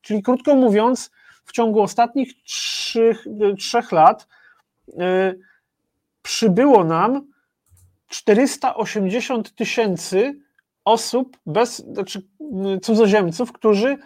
[0.00, 1.10] Czyli krótko mówiąc,
[1.44, 3.24] w ciągu ostatnich trzech,
[3.58, 4.26] trzech lat
[6.22, 7.32] przybyło nam
[8.08, 10.40] 480 tysięcy
[10.84, 12.22] osób, bez, znaczy
[12.82, 13.96] cudzoziemców, którzy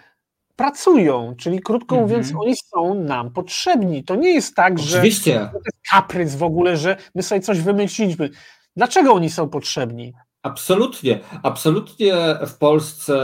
[0.56, 2.02] pracują, czyli krótko mhm.
[2.02, 4.04] mówiąc, oni są nam potrzebni.
[4.04, 5.32] To nie jest tak, Oczywiście.
[5.32, 8.30] że to jest kaprys w ogóle, że my sobie coś wymyśliliśmy.
[8.76, 10.12] Dlaczego oni są potrzebni?
[10.42, 11.20] Absolutnie.
[11.42, 12.14] Absolutnie
[12.46, 13.14] w Polsce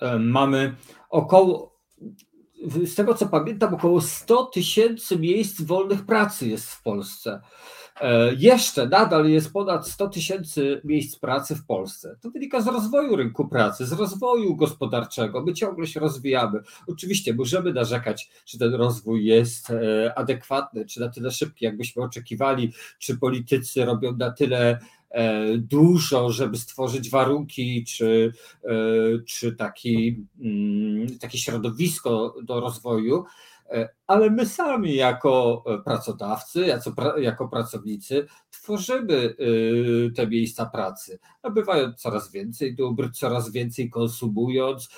[0.00, 0.74] e, mamy
[1.10, 1.69] około
[2.84, 7.40] z tego co pamiętam, około 100 tysięcy miejsc wolnych pracy jest w Polsce.
[8.00, 12.16] E, jeszcze nadal jest ponad 100 tysięcy miejsc pracy w Polsce.
[12.20, 15.42] To wynika z rozwoju rynku pracy, z rozwoju gospodarczego.
[15.42, 16.60] My ciągle się rozwijamy.
[16.86, 22.72] Oczywiście możemy narzekać, czy ten rozwój jest e, adekwatny, czy na tyle szybki, jakbyśmy oczekiwali,
[22.98, 24.78] czy politycy robią na tyle
[25.58, 28.32] dużo, żeby stworzyć warunki czy,
[28.64, 28.70] e,
[29.26, 33.24] czy taki, mm, takie środowisko do rozwoju,
[33.70, 39.34] e, ale my sami jako pracodawcy, jako, jako pracownicy tworzymy
[40.16, 44.88] te miejsca pracy, nabywając coraz więcej dóbr, coraz więcej konsumując,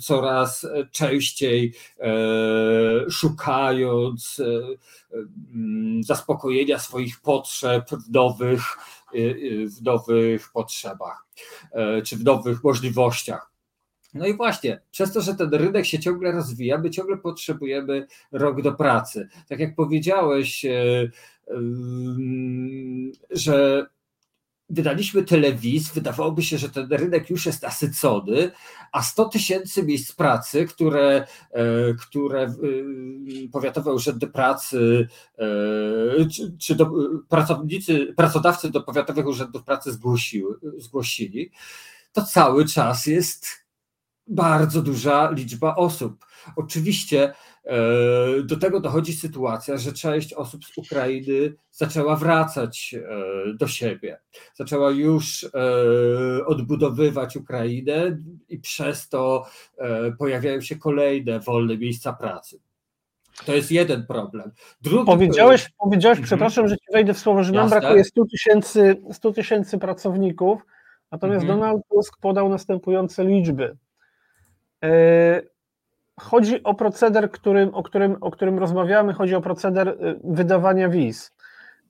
[0.00, 1.74] coraz częściej
[3.10, 4.42] szukając
[5.54, 8.62] mm, zaspokojenia swoich potrzeb nowych
[9.76, 11.26] w nowych potrzebach
[11.72, 13.52] e, czy w nowych możliwościach.
[14.14, 18.62] No i właśnie, przez to, że ten rynek się ciągle rozwija, my ciągle potrzebujemy rok
[18.62, 19.28] do pracy.
[19.48, 21.10] Tak jak powiedziałeś, e,
[23.30, 23.86] że
[24.70, 28.50] wydaliśmy tyle wiz, wydawałoby się, że ten rynek już jest nasycony,
[28.92, 32.54] a 100 tysięcy miejsc pracy, które, e, które
[33.52, 35.44] powiatowe urzędy pracy e,
[36.28, 36.90] czy, czy do,
[37.28, 41.50] pracownicy, pracodawcy do powiatowych urzędów pracy zgłosiły, zgłosili,
[42.12, 43.46] to cały czas jest
[44.26, 46.26] bardzo duża liczba osób.
[46.56, 47.55] Oczywiście E,
[48.44, 54.20] do tego dochodzi sytuacja, że część osób z Ukrainy zaczęła wracać e, do siebie,
[54.54, 59.46] zaczęła już e, odbudowywać Ukrainę i przez to
[60.18, 62.60] pojawiają się kolejne wolne miejsca pracy.
[63.46, 64.52] To jest jeden problem.
[64.80, 66.26] Drugi powiedziałeś, powiedziałeś mhm.
[66.26, 67.80] przepraszam, że ci wejdę w słowo, że nam Jasne.
[67.80, 70.62] brakuje 100 tysięcy 100 tysięcy pracowników,
[71.12, 71.60] natomiast mhm.
[71.60, 73.76] Donald Tusk podał następujące liczby
[76.20, 81.32] chodzi o proceder, którym, o, którym, o którym rozmawiamy, chodzi o proceder y, wydawania wiz.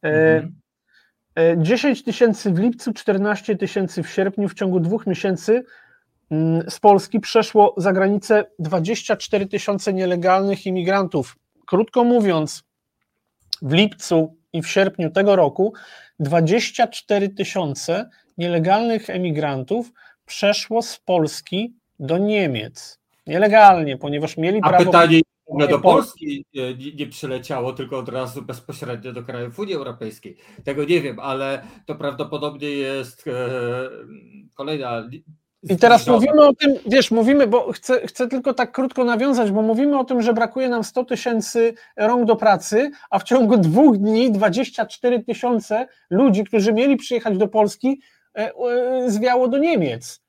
[0.05, 0.55] E, mhm.
[1.57, 5.65] 10 e, tysięcy w lipcu, 14 tysięcy w sierpniu, w ciągu dwóch miesięcy
[6.31, 11.37] mm, z Polski przeszło za granicę 24 tysiące nielegalnych imigrantów.
[11.67, 12.65] Krótko mówiąc,
[13.63, 15.75] w lipcu i w sierpniu tego roku
[16.21, 19.93] 24 tysiące nielegalnych emigrantów
[20.27, 24.85] przeszło z Polski do Niemiec nielegalnie, ponieważ mieli A prawo...
[24.85, 30.37] pytanie w do Polski nie, nie przyleciało, tylko od razu bezpośrednio do krajów Unii Europejskiej.
[30.65, 33.31] Tego nie wiem, ale to prawdopodobnie jest e,
[34.55, 35.09] kolejna
[35.71, 39.63] i teraz mówimy o tym, wiesz, mówimy, bo chcę, chcę tylko tak krótko nawiązać, bo
[39.63, 43.99] mówimy o tym, że brakuje nam 100 tysięcy rąk do pracy, a w ciągu dwóch
[43.99, 48.01] dni 24 tysiące ludzi, którzy mieli przyjechać do Polski,
[48.37, 50.23] e, e, zwiało do Niemiec.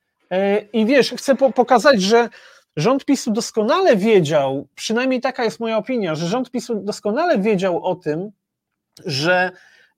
[0.74, 2.30] I wiesz, chcę pokazać, że
[2.78, 7.96] Rząd PiSu doskonale wiedział, przynajmniej taka jest moja opinia, że rząd PiSu doskonale wiedział o
[7.96, 8.32] tym,
[9.06, 9.52] że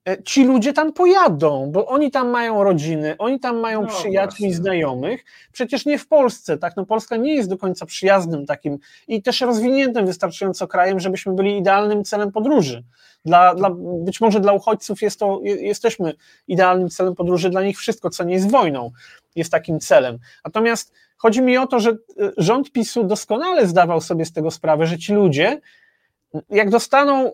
[0.08, 4.46] e, ci ludzie tam pojadą, bo oni tam mają rodziny, oni tam mają no, przyjaciół
[4.46, 5.24] i znajomych.
[5.52, 6.76] Przecież nie w Polsce, tak?
[6.76, 11.58] No Polska nie jest do końca przyjaznym takim i też rozwiniętym wystarczająco krajem, żebyśmy byli
[11.58, 12.84] idealnym celem podróży.
[13.24, 13.70] Dla, dla,
[14.04, 16.14] być może dla uchodźców jest to, jesteśmy
[16.48, 18.90] idealnym celem podróży, dla nich wszystko, co nie jest wojną,
[19.36, 20.18] jest takim celem.
[20.44, 21.96] Natomiast chodzi mi o to, że e,
[22.36, 25.60] rząd PiSu doskonale zdawał sobie z tego sprawę, że ci ludzie
[26.50, 27.32] jak dostaną,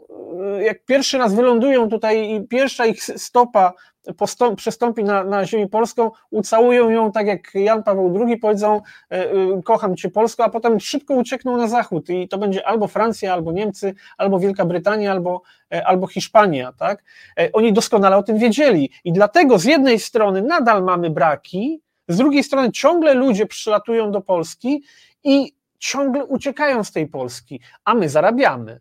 [0.60, 3.72] jak pierwszy raz wylądują tutaj i pierwsza ich stopa
[4.16, 8.80] postąp, przestąpi na, na ziemię polską, ucałują ją tak jak Jan Paweł II, powiedzą e,
[9.10, 13.32] e, kocham cię Polsko, a potem szybko uciekną na zachód i to będzie albo Francja,
[13.32, 17.04] albo Niemcy, albo Wielka Brytania, albo, e, albo Hiszpania, tak?
[17.52, 22.44] Oni doskonale o tym wiedzieli i dlatego z jednej strony nadal mamy braki, z drugiej
[22.44, 24.82] strony ciągle ludzie przylatują do Polski
[25.24, 28.80] i ciągle uciekają z tej Polski, a my zarabiamy.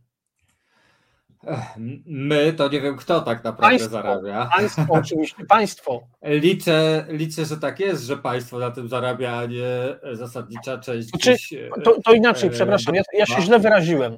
[2.06, 4.50] My to nie wiem, kto tak naprawdę państwo, zarabia.
[4.56, 6.08] Państwo, oczywiście, państwo.
[6.22, 11.12] Liczę, liczę, że tak jest, że państwo na tym zarabia, a nie zasadnicza część.
[11.12, 14.18] Gdzieś, to, to, inaczej, e, przepraszam, ja, ja się źle wyraziłem.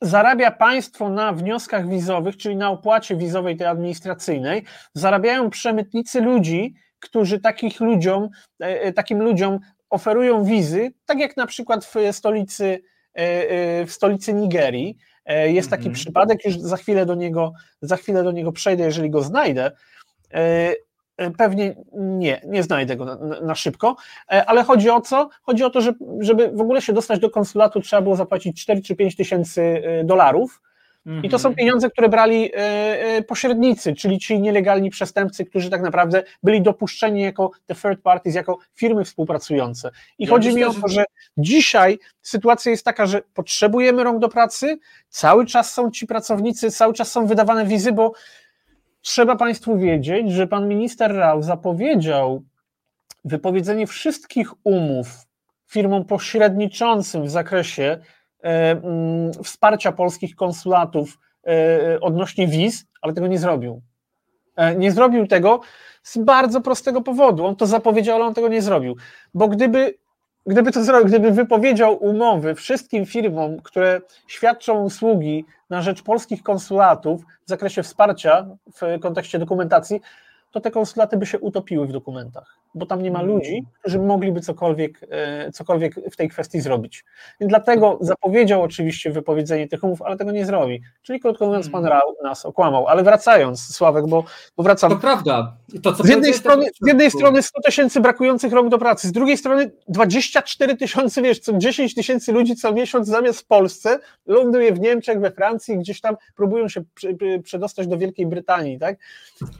[0.00, 7.40] Zarabia państwo na wnioskach wizowych, czyli na opłacie wizowej tej administracyjnej, zarabiają przemytnicy ludzi, którzy
[7.40, 8.28] takich ludziom,
[8.60, 9.58] e, e, takim ludziom
[9.90, 12.82] oferują wizy, tak jak na przykład w stolicy,
[13.86, 15.94] w stolicy Nigerii, E, jest taki mhm.
[15.94, 19.70] przypadek, już za chwilę do niego, za chwilę do niego przejdę, jeżeli go znajdę.
[20.34, 20.74] E,
[21.16, 25.28] e, pewnie nie, nie znajdę go na, na, szybko, ale chodzi o co?
[25.42, 28.82] Chodzi o to, że żeby w ogóle się dostać do konsulatu, trzeba było zapłacić 4
[28.82, 30.60] czy 5 tysięcy dolarów.
[31.22, 31.54] I to są mhm.
[31.54, 32.50] pieniądze, które brali
[33.28, 38.58] pośrednicy, czyli ci nielegalni przestępcy, którzy tak naprawdę byli dopuszczeni jako the third parties, jako
[38.74, 39.90] firmy współpracujące.
[40.18, 41.04] I ja chodzi myślę, mi o to, że
[41.36, 46.94] dzisiaj sytuacja jest taka, że potrzebujemy rąk do pracy, cały czas są ci pracownicy, cały
[46.94, 48.12] czas są wydawane wizy, bo
[49.00, 52.42] trzeba Państwu wiedzieć, że pan minister Rał zapowiedział
[53.24, 55.06] wypowiedzenie wszystkich umów
[55.66, 57.98] firmom pośredniczącym w zakresie e,
[59.44, 63.82] wsparcia polskich konsulatów e, odnośnie wiz, ale tego nie zrobił.
[64.56, 65.60] E, nie zrobił tego
[66.02, 67.46] z bardzo prostego powodu.
[67.46, 68.96] On to zapowiedział, ale on tego nie zrobił.
[69.34, 69.94] Bo gdyby
[70.46, 77.22] gdyby to zrobił, gdyby wypowiedział umowy wszystkim firmom, które świadczą usługi na rzecz polskich konsulatów
[77.46, 80.00] w zakresie wsparcia w kontekście dokumentacji,
[80.50, 83.32] to te konsulaty by się utopiły w dokumentach bo tam nie ma mm.
[83.32, 87.04] ludzi, którzy mogliby cokolwiek, e, cokolwiek w tej kwestii zrobić.
[87.40, 90.82] I dlatego zapowiedział oczywiście wypowiedzenie tych umów, ale tego nie zrobi.
[91.02, 91.92] Czyli krótko mówiąc, pan mm.
[91.92, 92.88] Rał nas okłamał.
[92.88, 94.24] Ale wracając, Sławek, bo,
[94.56, 94.90] bo wracam.
[94.90, 95.56] To prawda.
[95.82, 99.36] To, z, jednej strony, z jednej strony 100 tysięcy brakujących rąk do pracy, z drugiej
[99.36, 104.80] strony 24 tysiące, wiesz, co 10 tysięcy ludzi co miesiąc zamiast w Polsce ląduje w
[104.80, 106.82] Niemczech, we Francji, gdzieś tam próbują się
[107.44, 108.98] przedostać do Wielkiej Brytanii, tak?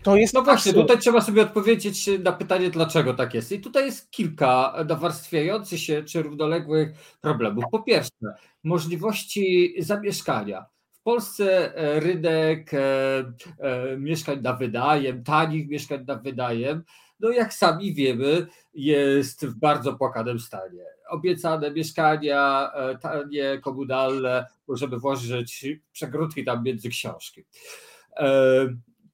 [0.03, 0.87] To jest No właśnie, absurd.
[0.87, 3.53] tutaj trzeba sobie odpowiedzieć na pytanie, dlaczego dlaczego tak jest.
[3.53, 7.65] I tutaj jest kilka nawarstwiających się czy równoległych problemów.
[7.73, 8.35] Po pierwsze,
[8.65, 10.67] możliwości zamieszkania.
[10.93, 12.79] W Polsce e, rynek e,
[13.59, 16.85] e, mieszkań na wynajem, tanich mieszkań na wynajem,
[17.21, 20.85] no jak sami wiemy, jest w bardzo płakanym stanie.
[21.09, 27.45] Obiecane mieszkania, tanie, komunalne, możemy włożyć przegródki tam między książki.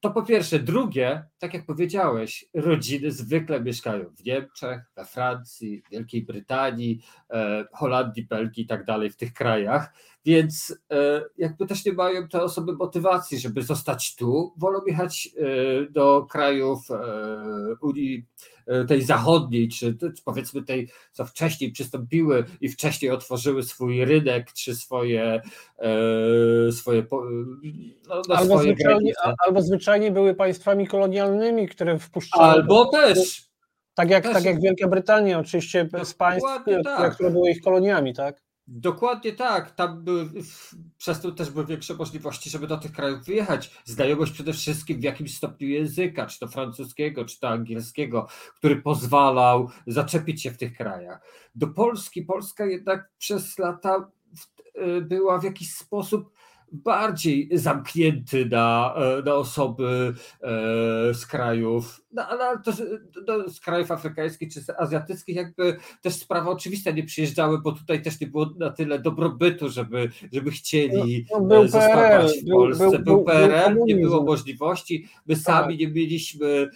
[0.00, 0.58] To po pierwsze.
[0.58, 8.26] Drugie, tak jak powiedziałeś, rodziny zwykle mieszkają w Niemczech, we Francji, Wielkiej Brytanii, e, Holandii,
[8.26, 9.92] Belgii i tak dalej, w tych krajach,
[10.24, 15.90] więc e, jakby też nie mają te osoby motywacji, żeby zostać tu, wolą jechać e,
[15.90, 16.88] do krajów
[17.80, 18.26] Unii
[18.88, 25.42] tej zachodniej, czy, powiedzmy tej, co wcześniej przystąpiły i wcześniej otworzyły swój rynek, czy swoje,
[26.72, 27.06] swoje
[28.08, 29.12] no, no albo, swoje zwyczajnie,
[29.46, 32.44] albo zwyczajnie były państwami kolonialnymi, które wpuszczały.
[32.44, 33.48] Albo też.
[33.94, 36.48] Tak jak, tak jak Wielka Brytania, oczywiście z państw,
[36.84, 37.14] tak.
[37.14, 38.47] które były ich koloniami, tak?
[38.70, 39.70] Dokładnie tak.
[39.70, 40.30] Tam były,
[40.98, 43.70] przez to też były większe możliwości, żeby do tych krajów wyjechać.
[43.84, 49.70] Znajomość przede wszystkim w jakimś stopniu języka, czy to francuskiego, czy to angielskiego, który pozwalał
[49.86, 51.20] zaczepić się w tych krajach.
[51.54, 54.10] Do Polski, Polska jednak przez lata
[54.98, 56.30] y, była w jakiś sposób
[56.72, 62.82] bardziej zamknięty na, e, na osoby e, z krajów, no, ale też
[63.26, 68.20] no, z krajów afrykańskich czy azjatyckich, jakby też sprawa oczywista nie przyjeżdżały, bo tutaj też
[68.20, 72.84] nie było na tyle dobrobytu, żeby, żeby chcieli no, no e, zostawać w Polsce.
[72.84, 75.44] Był, był, był PRL, był nie było możliwości, my tak.
[75.44, 76.70] sami nie mieliśmy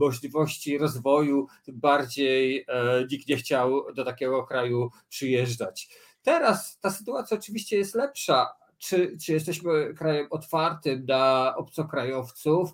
[0.00, 2.66] możliwości rozwoju, tym bardziej
[3.10, 5.88] nikt nie chciał do takiego kraju przyjeżdżać.
[6.22, 12.70] Teraz ta sytuacja oczywiście jest lepsza, czy, czy jesteśmy krajem otwartym na obcokrajowców,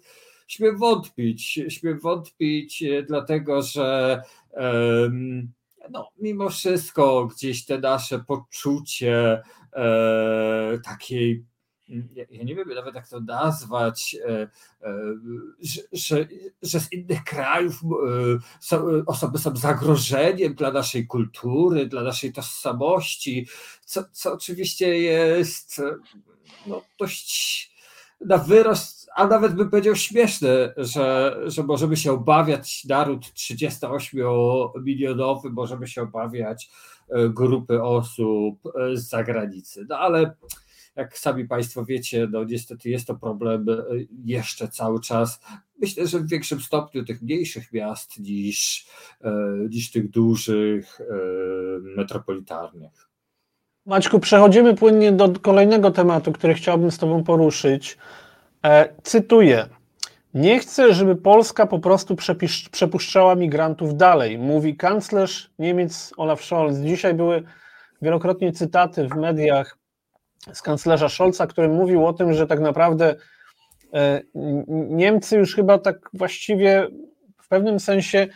[0.47, 1.61] śmiem wątpić.
[1.69, 4.23] Śmiem wątpić, dlatego że
[5.91, 9.43] no, mimo wszystko gdzieś te nasze poczucie
[9.73, 11.45] e, takiej
[12.31, 14.49] ja nie wiem nawet jak to nazwać, e, e,
[15.93, 16.27] że,
[16.63, 17.81] że, z innych krajów
[18.61, 23.47] są, osoby są zagrożeniem dla naszej kultury, dla naszej tożsamości,
[23.85, 25.83] co, co oczywiście jest
[26.67, 27.77] no, dość
[28.21, 35.89] na wyrost, a nawet bym powiedział śmieszne, że, że możemy się obawiać naród 38-milionowy, możemy
[35.89, 36.71] się obawiać
[37.09, 38.59] e, grupy osób
[38.95, 39.87] z zagranicy.
[39.89, 40.35] No ale
[40.97, 43.75] jak sami Państwo wiecie, no niestety jest to problem e,
[44.25, 45.41] jeszcze cały czas.
[45.79, 48.87] Myślę, że w większym stopniu tych mniejszych miast niż,
[49.25, 49.33] e,
[49.71, 51.01] niż tych dużych,
[51.97, 53.09] metropolitarnych.
[53.87, 57.99] Maćku, przechodzimy płynnie do kolejnego tematu, który chciałbym z Tobą poruszyć.
[58.65, 59.69] E, cytuję.
[60.35, 62.17] Nie chcę, żeby Polska po prostu
[62.71, 66.79] przepuszczała migrantów dalej, mówi kanclerz Niemiec Olaf Scholz.
[66.79, 67.43] Dzisiaj były
[68.03, 69.79] wielokrotnie cytaty w mediach
[70.53, 73.15] z kanclerza Scholza, który mówił o tym, że tak naprawdę
[73.95, 74.23] e,
[74.89, 76.89] Niemcy już chyba tak właściwie
[77.43, 78.29] w pewnym sensie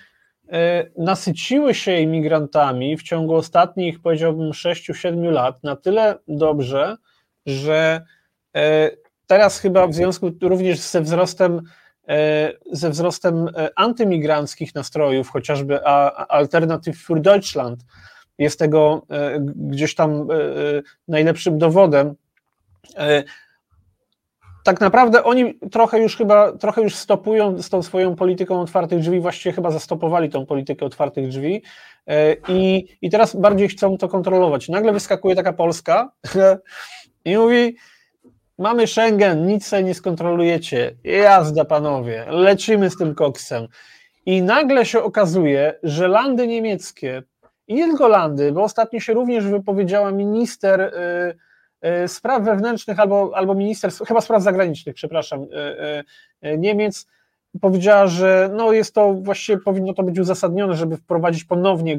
[0.52, 6.96] E, nasyciły się imigrantami w ciągu ostatnich, powiedziałbym, 6-7 lat na tyle dobrze,
[7.46, 8.04] że
[8.56, 8.90] e,
[9.26, 11.62] teraz chyba w związku również ze wzrostem
[12.72, 15.84] ze wzrostem antymigranckich nastrojów, chociażby
[16.28, 17.84] Alternative für Deutschland
[18.40, 19.06] jest tego
[19.56, 20.28] gdzieś tam
[21.08, 22.14] najlepszym dowodem
[24.64, 29.20] tak naprawdę oni trochę już chyba, trochę już stopują z tą swoją polityką otwartych drzwi,
[29.20, 31.62] właściwie chyba zastopowali tą politykę otwartych drzwi
[32.06, 34.68] e, i, i teraz bardziej chcą to kontrolować.
[34.68, 36.12] Nagle wyskakuje taka Polska
[37.24, 37.76] i mówi,
[38.58, 43.66] mamy Schengen, nic sobie nie skontrolujecie, jazda panowie, lecimy z tym koksem.
[44.26, 47.22] I nagle się okazuje, że landy niemieckie
[47.70, 53.30] i nie tylko landy, bo ostatnio się również wypowiedziała minister y, E, spraw wewnętrznych albo,
[53.34, 55.46] albo ministerstw, chyba spraw zagranicznych, przepraszam,
[56.42, 57.06] e, Niemiec.
[57.60, 61.98] Powiedziała, że no jest to właściwie powinno to być uzasadnione, żeby wprowadzić ponownie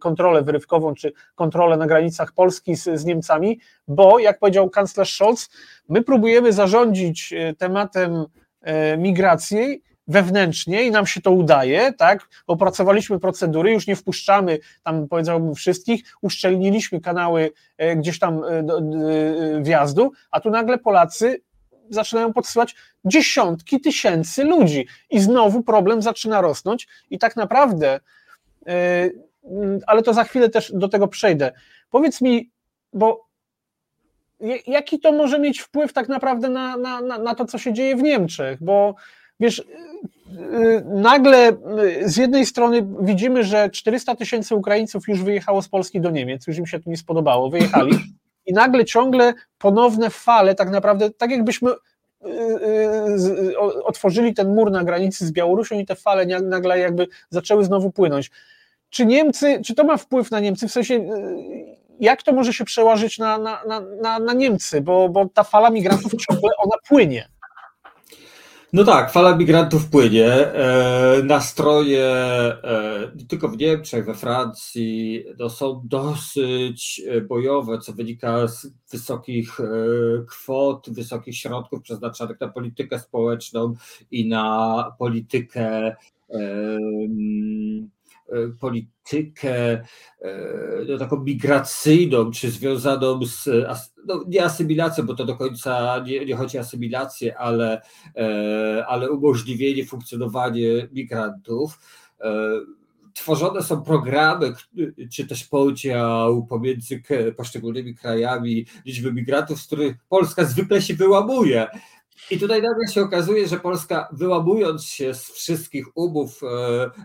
[0.00, 5.50] kontrolę wyrywkową czy kontrolę na granicach Polski z, z Niemcami, bo jak powiedział kanclerz Scholz,
[5.88, 8.24] my próbujemy zarządzić tematem
[8.98, 12.28] migracji wewnętrznie i nam się to udaje, tak?
[12.46, 18.64] Opracowaliśmy procedury, już nie wpuszczamy tam powiedziałbym wszystkich, uszczelniliśmy kanały e, gdzieś tam e, e,
[19.62, 21.42] wjazdu, a tu nagle Polacy
[21.90, 28.00] zaczynają podsyłać dziesiątki tysięcy ludzi i znowu problem zaczyna rosnąć i tak naprawdę,
[29.86, 31.52] ale to za chwilę też do tego przejdę.
[31.90, 32.50] Powiedz mi,
[32.92, 33.26] bo
[34.66, 38.02] jaki to może mieć wpływ tak naprawdę na, na, na to, co się dzieje w
[38.02, 38.94] Niemczech, bo
[39.40, 39.64] wiesz, y,
[40.32, 46.00] y, nagle y, z jednej strony widzimy, że 400 tysięcy Ukraińców już wyjechało z Polski
[46.00, 47.98] do Niemiec, już im się to nie spodobało, wyjechali
[48.46, 51.70] i nagle ciągle ponowne fale, tak naprawdę, tak jakbyśmy
[53.84, 58.30] otworzyli ten mur na granicy z Białorusią i te fale nagle jakby zaczęły znowu płynąć.
[58.90, 61.08] Czy Niemcy, czy to ma wpływ na Niemcy, w sensie
[62.00, 63.62] jak to może się przełożyć na, na,
[64.02, 67.28] na, na Niemcy, bo, bo ta fala migrantów ciągle ona płynie.
[68.72, 70.26] No tak, fala migrantów płynie.
[70.26, 78.48] E, nastroje e, tylko w Niemczech, we Francji no, są dosyć e, bojowe, co wynika
[78.48, 79.58] z wysokich
[80.28, 83.74] kwot, wysokich środków przeznaczonych na politykę społeczną
[84.10, 85.96] i na politykę
[88.60, 89.84] politykę
[90.88, 93.48] no, taką migracyjną, czy związaną z
[94.06, 97.82] no, nie asymilacją, bo to do końca nie, nie chodzi o asymilację, ale,
[98.16, 101.78] e, ale umożliwienie funkcjonowania migrantów.
[102.20, 102.30] E,
[103.14, 104.52] tworzone są programy,
[105.12, 107.02] czy też podział pomiędzy
[107.36, 111.66] poszczególnymi krajami liczby migrantów, z których Polska zwykle się wyłamuje.
[112.30, 116.46] I tutaj nagle się okazuje, że Polska, wyłamując się z wszystkich umów e,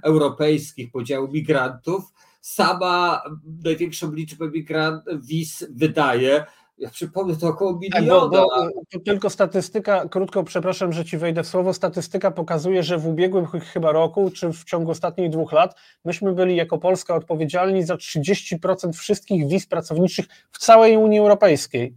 [0.04, 2.04] europejskich podziału migrantów,
[2.42, 3.24] sama
[3.64, 6.46] największą liczbę migrantów wiz wydaje,
[6.78, 8.08] ja przypomnę, to około miliona.
[8.08, 12.84] Tak, bo, bo, to tylko statystyka, krótko przepraszam, że ci wejdę w słowo, statystyka pokazuje,
[12.84, 17.16] że w ubiegłym chyba roku, czy w ciągu ostatnich dwóch lat, myśmy byli jako Polska
[17.16, 21.96] odpowiedzialni za 30% wszystkich wiz pracowniczych w całej Unii Europejskiej.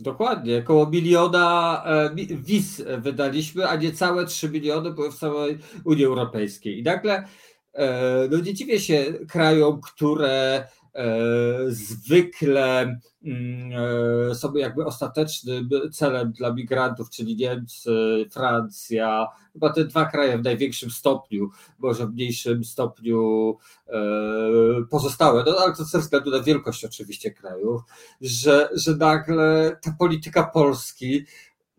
[0.00, 6.78] Dokładnie, około miliona e, wiz wydaliśmy, a niecałe 3 miliony były w całej Unii Europejskiej.
[6.78, 7.24] I nagle
[7.74, 10.66] e, no nie dziwię się krajom, które
[11.68, 20.38] zwykle mm, sobie jakby ostatecznym celem dla migrantów, czyli Niemcy, Francja, chyba te dwa kraje
[20.38, 23.56] w największym stopniu, może w mniejszym stopniu
[24.90, 27.82] pozostałe, no ale to ze względu na wielkość oczywiście krajów,
[28.20, 31.24] że, że nagle ta polityka Polski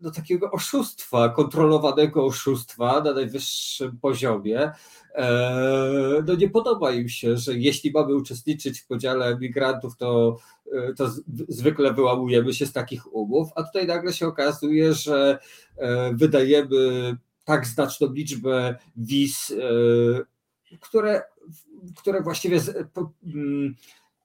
[0.02, 4.70] do takiego oszustwa, kontrolowanego oszustwa na najwyższym poziomie.
[5.14, 10.36] E, no nie podoba im się, że jeśli mamy uczestniczyć w podziale migrantów, to,
[10.72, 11.10] e, to
[11.48, 15.38] zwykle wyłamujemy się z takich umów, a tutaj nagle się okazuje, że
[15.76, 19.54] e, wydajemy tak znaczną liczbę wiz,
[20.80, 21.22] które,
[21.96, 22.60] które właściwie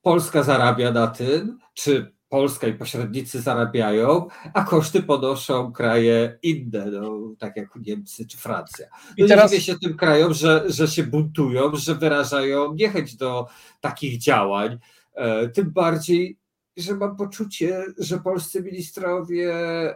[0.01, 7.35] Polska zarabia na tym, czy Polska i pośrednicy zarabiają, a koszty ponoszą kraje inne, no,
[7.39, 8.87] tak jak Niemcy czy Francja.
[9.17, 9.53] No I teraz...
[9.53, 13.47] się tym krajom, że, że się buntują, że wyrażają niechęć do
[13.81, 14.77] takich działań,
[15.13, 16.37] e, tym bardziej,
[16.77, 19.53] że mam poczucie, że polscy ministrowie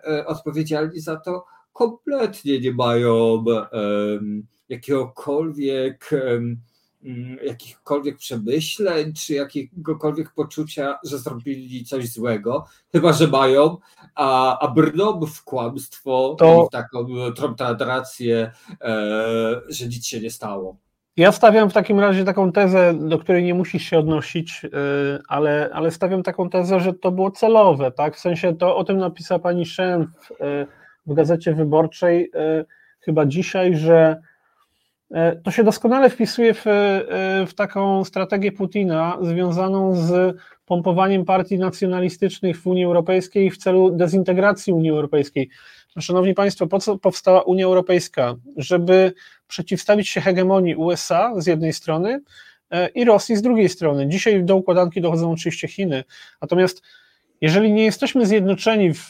[0.08, 3.44] e, odpowiedzialni za to kompletnie nie mają
[4.70, 6.62] jakiegokolwiek Mm,
[7.44, 13.78] jakichkolwiek przemyśleń, czy jakiegokolwiek poczucia, że zrobili coś złego, chyba że mają,
[14.16, 16.66] a, a brną w kłamstwo to...
[16.66, 20.78] w taką tromtadrację, e, że nic się nie stało.
[21.18, 24.70] Ja stawiam w takim razie taką tezę, do której nie musisz się odnosić, e,
[25.28, 28.16] ale, ale stawiam taką tezę, że to było celowe, tak?
[28.16, 30.68] W sensie to o tym napisała pani Szen w, e,
[31.06, 32.66] w Gazecie Wyborczej e,
[33.00, 34.31] chyba dzisiaj, że E,
[35.44, 42.62] to się doskonale wpisuje w, e, w, taką strategię Putina związaną z pompowaniem partii nacjonalistycznych
[42.62, 45.50] w Unii Europejskiej w celu dezintegracji Unii Europejskiej.
[46.00, 48.36] Szanowni Państwo, po co powstała Unia Europejska?
[48.58, 49.14] Żeby
[49.48, 52.22] przeciwstawić się hegemonii USA z jednej strony
[52.72, 54.08] e, i Rosji z drugiej strony.
[54.08, 56.04] Dzisiaj do układanki dochodzą oczywiście Chiny.
[56.42, 56.82] Natomiast
[57.42, 59.10] jeżeli nie jesteśmy zjednoczeni w,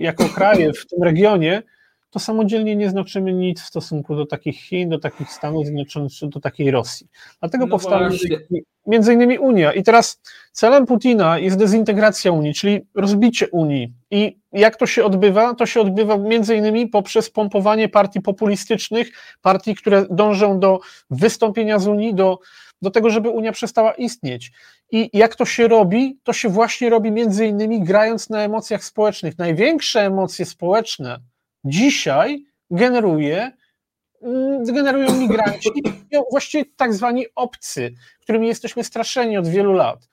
[0.00, 1.62] jako kraje w tym regionie,
[2.14, 6.28] to samodzielnie nie znaczymy nic w stosunku do takich Chin, do takich Stanów Zjednoczonych, czy
[6.28, 7.06] do takiej Rosji.
[7.40, 8.10] Dlatego no powstała
[8.86, 9.72] między innymi Unia.
[9.72, 10.20] I teraz
[10.52, 13.92] celem Putina jest dezintegracja Unii, czyli rozbicie Unii.
[14.10, 15.54] I jak to się odbywa?
[15.54, 19.08] To się odbywa między innymi poprzez pompowanie partii populistycznych,
[19.42, 22.38] partii, które dążą do wystąpienia z Unii, do,
[22.82, 24.52] do tego, żeby Unia przestała istnieć.
[24.90, 26.18] I jak to się robi?
[26.22, 29.38] To się właśnie robi między innymi grając na emocjach społecznych.
[29.38, 31.20] Największe emocje społeczne,
[31.64, 33.52] dzisiaj generuje,
[34.22, 35.70] mm, generują migranci,
[36.30, 40.08] właściwie tak zwani obcy, którymi jesteśmy straszeni od wielu lat.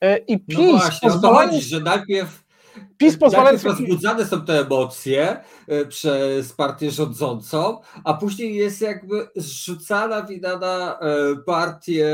[0.00, 1.52] E, I no PiS no właśnie, pozwalając...
[1.52, 2.49] chodzi, że najpierw
[2.96, 3.64] PiS pozwalając...
[3.64, 5.36] rozbudzane są te emocje
[5.68, 12.10] e, przez partię rządzącą, a później jest jakby zrzucana wina na e, partię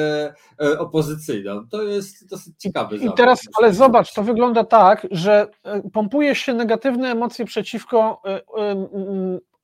[0.79, 1.69] opozycyjną.
[1.69, 5.49] To jest dosyć ciekawy I teraz, ale zobacz, to wygląda tak, że
[5.93, 8.23] pompuje się negatywne emocje przeciwko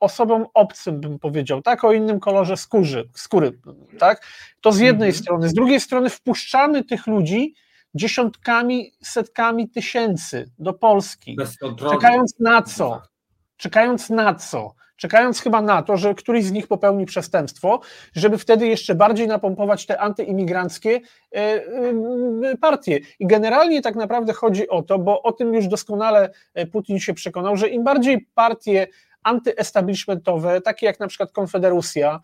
[0.02, 3.58] osobom obcym, bym powiedział, tak, o innym kolorze skóry, skóry
[3.98, 4.26] tak,
[4.60, 5.22] to z jednej mhm.
[5.22, 7.54] strony, z drugiej strony wpuszczamy tych ludzi
[7.94, 11.36] dziesiątkami, setkami tysięcy do Polski.
[11.90, 13.02] Czekając na co?
[13.56, 14.74] Czekając na co?
[14.96, 17.80] Czekając chyba na to, że któryś z nich popełni przestępstwo,
[18.14, 21.00] żeby wtedy jeszcze bardziej napompować te antyimigranckie
[21.32, 21.62] e, e,
[22.60, 23.00] partie.
[23.18, 27.14] I generalnie tak naprawdę chodzi o to, bo o tym już doskonale e, Putin się
[27.14, 28.86] przekonał, że im bardziej partie
[29.22, 32.20] antyestablishmentowe, takie jak na przykład Konfederacja,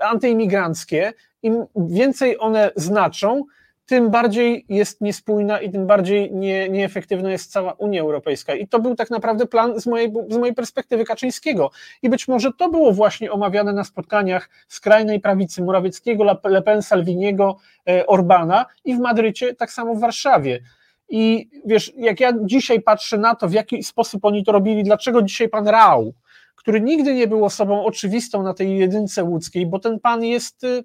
[0.00, 1.12] antyimigranckie,
[1.42, 3.44] im więcej one znaczą,
[3.92, 8.54] tym bardziej jest niespójna i tym bardziej nie, nieefektywna jest cała Unia Europejska.
[8.54, 11.70] I to był tak naprawdę plan z mojej, z mojej perspektywy Kaczyńskiego.
[12.02, 17.56] I być może to było właśnie omawiane na spotkaniach skrajnej prawicy Morawieckiego, Le Pen, Salviniego,
[17.88, 20.60] e, Orbana i w Madrycie, tak samo w Warszawie.
[21.08, 25.22] I wiesz, jak ja dzisiaj patrzę na to, w jaki sposób oni to robili, dlaczego
[25.22, 26.14] dzisiaj pan Rał,
[26.56, 30.84] który nigdy nie był osobą oczywistą na tej jedynce łódzkiej, bo ten pan jest y,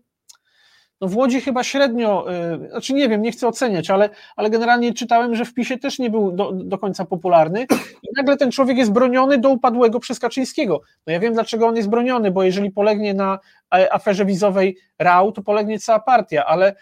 [1.02, 2.26] no w Łodzi chyba średnio,
[2.62, 6.00] yy, znaczy nie wiem, nie chcę oceniać, ale, ale generalnie czytałem, że w PiSie też
[6.00, 7.62] nie był do, do końca popularny
[8.04, 10.82] i nagle ten człowiek jest broniony do upadłego przez Kaczyńskiego.
[11.08, 13.40] No ja wiem, dlaczego on jest broniony, bo jeżeli polegnie na
[13.76, 16.76] e, aferze wizowej Rał, to polegnie cała partia, ale,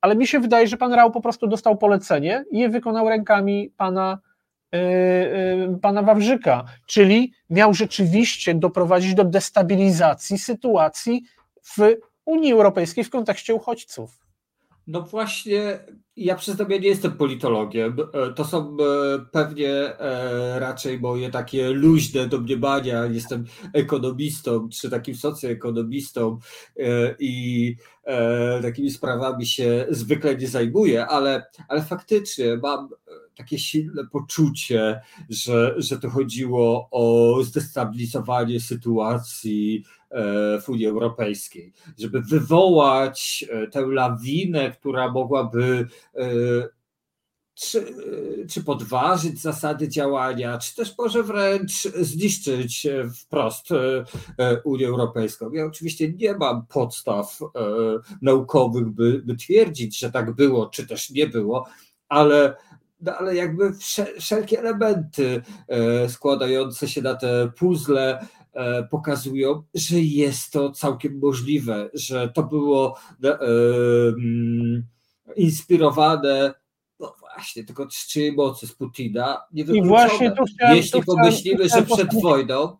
[0.00, 3.72] ale mi się wydaje, że pan Rał po prostu dostał polecenie i je wykonał rękami
[3.76, 4.18] pana
[4.72, 4.80] yy,
[5.68, 11.22] yy, pana Wawrzyka, czyli miał rzeczywiście doprowadzić do destabilizacji sytuacji
[11.62, 11.96] w
[12.30, 14.30] Unii Europejskiej w kontekście uchodźców.
[14.86, 15.78] No właśnie,
[16.16, 17.96] ja przyznam, ja nie jestem politologiem.
[18.12, 18.76] E, to są e,
[19.32, 23.06] pewnie e, raczej moje takie luźne domniemania.
[23.06, 26.38] Jestem ekonomistą, czy takim socjoekonomistą
[27.18, 27.76] i
[28.62, 32.88] takimi sprawami się zwykle nie zajmuję, ale, ale faktycznie mam
[33.36, 39.84] takie silne poczucie, że, że to chodziło o zdestabilizowanie sytuacji
[40.62, 45.86] w Unii Europejskiej, żeby wywołać tę lawinę, która mogłaby
[46.16, 46.80] E,
[47.54, 47.94] czy,
[48.48, 55.52] czy podważyć zasady działania, czy też może wręcz zniszczyć wprost e, Unię Europejską.
[55.52, 57.48] Ja oczywiście nie mam podstaw e,
[58.22, 61.66] naukowych, by, by twierdzić, że tak było, czy też nie było,
[62.08, 62.56] ale
[63.00, 63.72] no ale jakby
[64.18, 65.42] wszelkie elementy
[66.08, 68.26] składające się na te puzzle
[68.90, 72.98] pokazują, że jest to całkiem możliwe, że to było
[75.36, 76.54] inspirowane
[77.00, 81.64] no właśnie, tylko czyjej mocy z Putina nie I właśnie tu chciałem, Jeśli tu pomyślimy,
[81.64, 82.76] chciałem, że przed wojną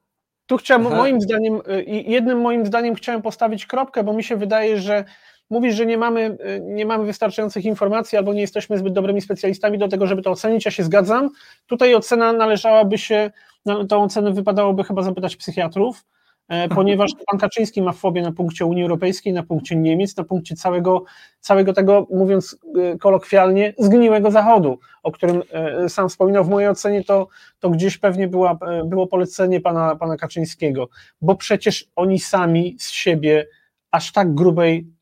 [0.51, 0.97] tu chciałem, Aha.
[0.97, 5.05] moim zdaniem, y, jednym moim zdaniem chciałem postawić kropkę, bo mi się wydaje, że
[5.51, 9.79] mówisz, że nie mamy, y, nie mamy wystarczających informacji albo nie jesteśmy zbyt dobrymi specjalistami
[9.79, 10.65] do tego, żeby to ocenić.
[10.65, 11.31] Ja się zgadzam.
[11.67, 13.31] Tutaj ocena należałaby się,
[13.67, 16.05] no, tą ocenę wypadałoby chyba zapytać psychiatrów.
[16.49, 20.57] E, ponieważ pan Kaczyński ma fobię na punkcie Unii Europejskiej, na punkcie Niemiec, na punkcie
[20.57, 21.05] całego,
[21.41, 26.45] całego tego, mówiąc e, kolokwialnie, zgniłego Zachodu, o którym e, sam wspominał.
[26.45, 27.29] W mojej ocenie to,
[27.61, 30.89] to gdzieś pewnie była, było polecenie pana, pana Kaczyńskiego,
[31.23, 33.47] bo przecież oni sami z siebie
[33.91, 35.00] aż tak grubej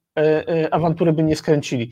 [0.71, 1.91] awantury by nie skręcili.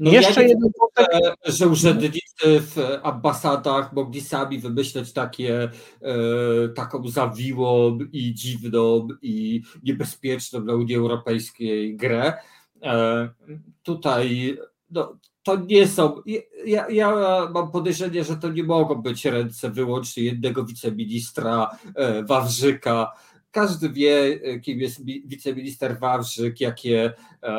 [0.00, 1.34] No Jeszcze ja jeden wątek.
[1.44, 5.70] Że urzędnicy w ambasadach mogli sami wymyśleć takie,
[6.02, 12.32] e, taką zawiłą i dziwną i niebezpieczną dla Unii Europejskiej grę.
[12.82, 13.28] E,
[13.82, 14.56] tutaj
[14.90, 16.22] no, to nie są.
[16.66, 17.12] Ja, ja
[17.54, 23.12] mam podejrzenie, że to nie mogą być ręce wyłącznie jednego wiceministra e, Wawrzyka
[23.56, 27.56] każdy wie, kim jest wiceminister Wawrzyk, jakie, e,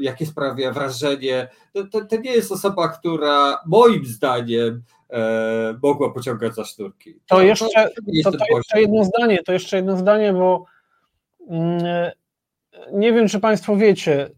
[0.00, 1.48] jakie sprawia wrażenie.
[1.72, 7.14] To, to, to, nie jest osoba, która moim zdaniem e, mogła pociągać za sznurki.
[7.14, 7.88] To, to jeszcze,
[8.24, 10.64] to, to jeszcze jedno zdanie, to jeszcze jedno zdanie, bo
[11.48, 12.10] mm,
[12.92, 14.30] nie wiem, czy Państwo wiecie,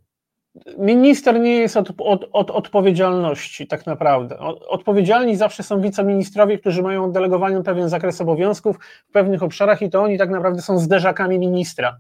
[0.78, 4.38] Minister nie jest od, od, od, odpowiedzialności, tak naprawdę.
[4.68, 8.76] Odpowiedzialni zawsze są wiceministrowie, którzy mają oddelegowany pewien zakres obowiązków
[9.08, 11.98] w pewnych obszarach i to oni tak naprawdę są zderzakami ministra.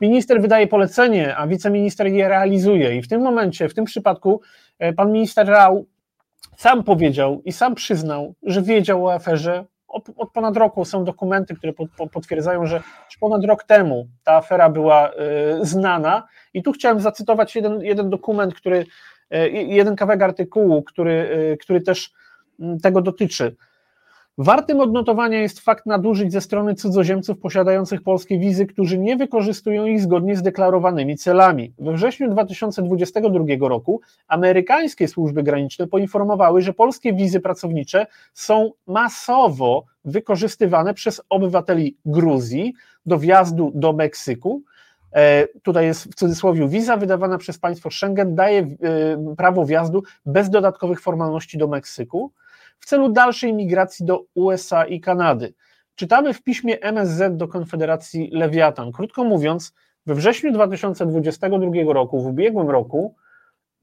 [0.00, 2.96] Minister wydaje polecenie, a wiceminister je realizuje.
[2.96, 4.40] I w tym momencie, w tym przypadku,
[4.78, 5.86] e, pan minister Rał
[6.56, 11.72] sam powiedział i sam przyznał, że wiedział o aferze, od, ponad roku są dokumenty, które
[12.12, 15.14] potwierdzają, że już ponad rok temu ta afera była y,
[15.62, 16.28] znana.
[16.54, 18.86] I tu chciałem zacytować jeden, jeden dokument, który,
[19.34, 21.12] y, jeden kawałek artykułu, który,
[21.52, 22.12] y, który też
[22.82, 23.56] tego dotyczy.
[24.38, 30.00] Wartym odnotowania jest fakt nadużyć ze strony cudzoziemców posiadających polskie wizy, którzy nie wykorzystują ich
[30.00, 31.72] zgodnie z deklarowanymi celami.
[31.78, 40.94] We wrześniu 2022 roku amerykańskie służby graniczne poinformowały, że polskie wizy pracownicze są masowo wykorzystywane
[40.94, 42.74] przez obywateli Gruzji
[43.06, 44.62] do wjazdu do Meksyku.
[45.12, 48.66] E, tutaj jest w cudzysłowie wiza wydawana przez państwo Schengen, daje e,
[49.36, 52.32] prawo wjazdu bez dodatkowych formalności do Meksyku
[52.80, 55.54] w celu dalszej migracji do USA i Kanady.
[55.94, 58.92] Czytamy w piśmie MSZ do Konfederacji Lewiatan.
[58.92, 59.72] Krótko mówiąc,
[60.06, 63.14] we wrześniu 2022 roku, w ubiegłym roku,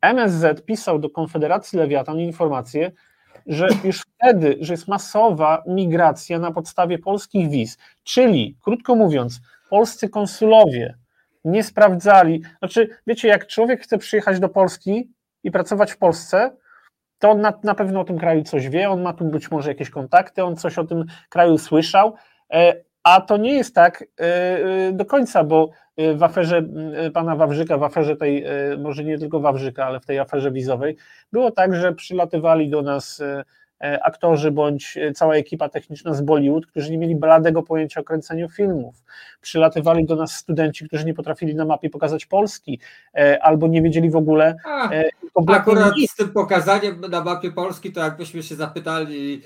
[0.01, 2.91] MSZ pisał do Konfederacji Lewiatan informację,
[3.45, 9.39] że już wtedy, że jest masowa migracja na podstawie polskich wiz, czyli, krótko mówiąc,
[9.69, 10.97] polscy konsulowie
[11.45, 15.09] nie sprawdzali, znaczy, wiecie, jak człowiek chce przyjechać do Polski
[15.43, 16.51] i pracować w Polsce,
[17.19, 19.69] to on na, na pewno o tym kraju coś wie, on ma tu być może
[19.69, 22.13] jakieś kontakty, on coś o tym kraju słyszał,
[22.53, 25.69] e, a to nie jest tak e, e, do końca, bo
[26.15, 26.63] w aferze
[27.13, 28.45] pana Wawrzyka, w aferze tej,
[28.79, 30.97] może nie tylko Wawrzyka, ale w tej aferze wizowej,
[31.31, 33.23] było tak, że przylatywali do nas
[34.01, 39.03] aktorzy bądź cała ekipa techniczna z Bollywood, którzy nie mieli bladego pojęcia o kręceniu filmów.
[39.41, 42.79] Przylatywali do nas studenci, którzy nie potrafili na mapie pokazać Polski,
[43.41, 44.55] albo nie wiedzieli w ogóle.
[45.47, 49.41] Akurat z tym pokazaniem na mapie Polski, to jakbyśmy się zapytali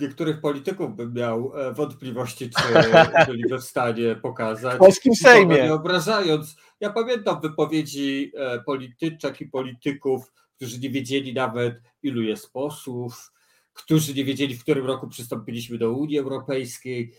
[0.00, 2.62] niektórych polityków, bym miał wątpliwości, czy
[3.26, 4.74] byliby w stanie pokazać.
[4.76, 5.62] W polskim Sejmie.
[5.62, 6.56] Nie obrażając.
[6.80, 8.32] Ja pamiętam wypowiedzi
[8.66, 13.32] polityczek i polityków, którzy nie wiedzieli nawet, ilu jest posłów,
[13.72, 17.12] którzy nie wiedzieli, w którym roku przystąpiliśmy do Unii Europejskiej.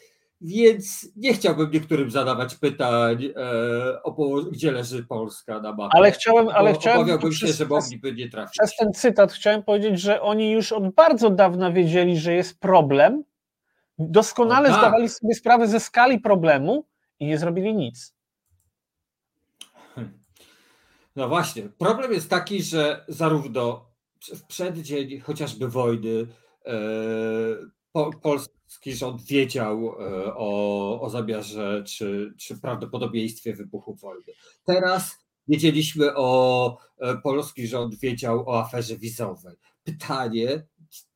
[0.43, 5.97] Więc nie chciałbym niektórym zadawać pytań, e, o, gdzie leży Polska na mapie.
[5.97, 6.99] Ale chciałem, ale chciałem.
[6.99, 8.51] Obawiałbym się, że mogliby nie trafić.
[8.51, 13.23] Przez ten cytat chciałem powiedzieć, że oni już od bardzo dawna wiedzieli, że jest problem.
[13.99, 14.77] Doskonale tak.
[14.77, 16.85] zdawali sobie sprawę ze skali problemu
[17.19, 18.13] i nie zrobili nic.
[21.15, 21.63] No właśnie.
[21.77, 23.85] Problem jest taki, że zarówno
[24.35, 26.27] w przeddzień chociażby wojny
[26.65, 26.71] e,
[28.21, 34.33] polski rząd wiedział e, o, o zamiarze czy, czy prawdopodobieństwie wybuchu wojny.
[34.65, 35.17] Teraz
[35.47, 39.55] wiedzieliśmy o, e, polski rząd wiedział o aferze wizowej.
[39.83, 40.65] Pytanie,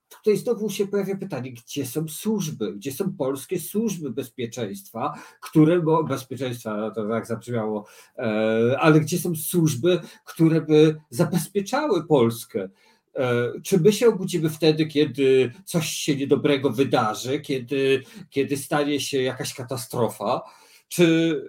[0.09, 6.03] tutaj znowu się pojawia pytanie, gdzie są służby, gdzie są polskie służby bezpieczeństwa, które, bo
[6.03, 7.85] bezpieczeństwa no to tak zabrzmiało,
[8.17, 12.69] e, ale gdzie są służby, które by zabezpieczały Polskę.
[13.17, 19.21] E, czy my się obudzimy wtedy, kiedy coś się niedobrego wydarzy, kiedy, kiedy stanie się
[19.21, 20.41] jakaś katastrofa?
[20.87, 21.41] Czy,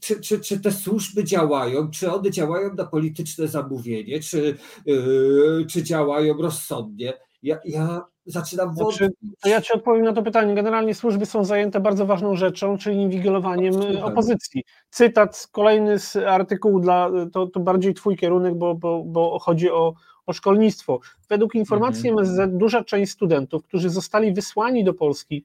[0.00, 1.90] czy, czy, czy te służby działają?
[1.90, 4.20] Czy one działają na polityczne zamówienie?
[4.20, 7.12] Czy, yy, czy działają rozsądnie?
[7.42, 9.30] Ja, ja zaczynam znaczy, wątpić.
[9.44, 10.54] ja Ci odpowiem na to pytanie.
[10.54, 14.64] Generalnie służby są zajęte bardzo ważną rzeczą, czyli inwigilowaniem opozycji.
[14.90, 19.94] Cytat kolejny z artykułu, dla, to, to bardziej Twój kierunek, bo, bo, bo chodzi o,
[20.26, 21.00] o szkolnictwo.
[21.28, 22.26] Według informacji mhm.
[22.26, 25.44] MSZ duża część studentów, którzy zostali wysłani do Polski,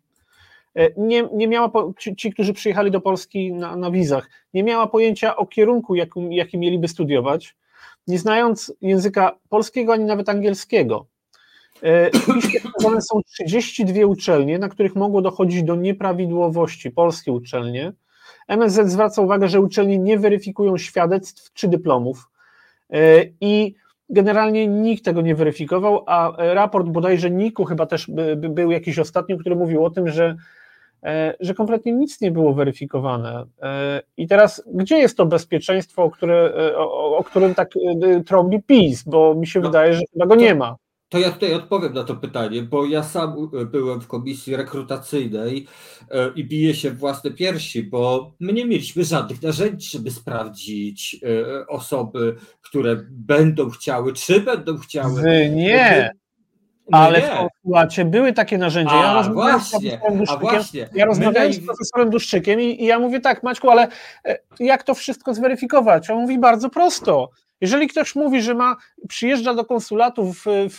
[0.76, 4.88] e, nie, nie miała, ci, ci, którzy przyjechali do Polski na, na wizach, nie miała
[4.88, 7.56] pojęcia o kierunku, jakim, jaki mieliby studiować,
[8.08, 11.06] nie znając języka polskiego ani nawet angielskiego.
[11.84, 12.10] E,
[13.02, 17.94] są 32 uczelnie, na których mogło dochodzić do nieprawidłowości, polskie uczelnie.
[18.48, 22.30] MSZ zwraca uwagę, że uczelnie nie weryfikują świadectw czy dyplomów
[22.90, 23.76] e, i
[24.10, 29.56] generalnie nikt tego nie weryfikował, a raport bodajże NIK-u chyba też był jakiś ostatnio, który
[29.56, 30.36] mówił o tym, że,
[31.04, 33.46] e, że kompletnie nic nie było weryfikowane.
[34.18, 37.70] I teraz, gdzie jest to bezpieczeństwo, które, o, o którym tak
[38.26, 40.76] trąbi PiS, bo mi się no, wydaje, że chyba go nie ma.
[41.10, 45.68] To ja tutaj odpowiem na to pytanie, bo ja sam e, byłem w komisji rekrutacyjnej
[46.12, 51.20] e, i biję się w własne piersi, bo my nie mieliśmy żadnych narzędzi, żeby sprawdzić
[51.24, 55.22] e, osoby, które będą chciały, czy będą chciały.
[55.22, 56.12] Wy nie.
[56.92, 58.96] Ale w konsulacie były takie narzędzia.
[58.96, 63.00] Ja a, rozmawiałem właśnie, z profesorem Duszczykiem, ja rozmawiałem z profesorem Duszczykiem i, i, ja
[63.00, 63.88] mówię tak, Maćku, ale
[64.60, 66.10] jak to wszystko zweryfikować?
[66.10, 67.30] On mówi bardzo prosto.
[67.62, 68.76] Jeżeli ktoś mówi, że ma,
[69.08, 70.78] przyjeżdża do konsulatu w, w,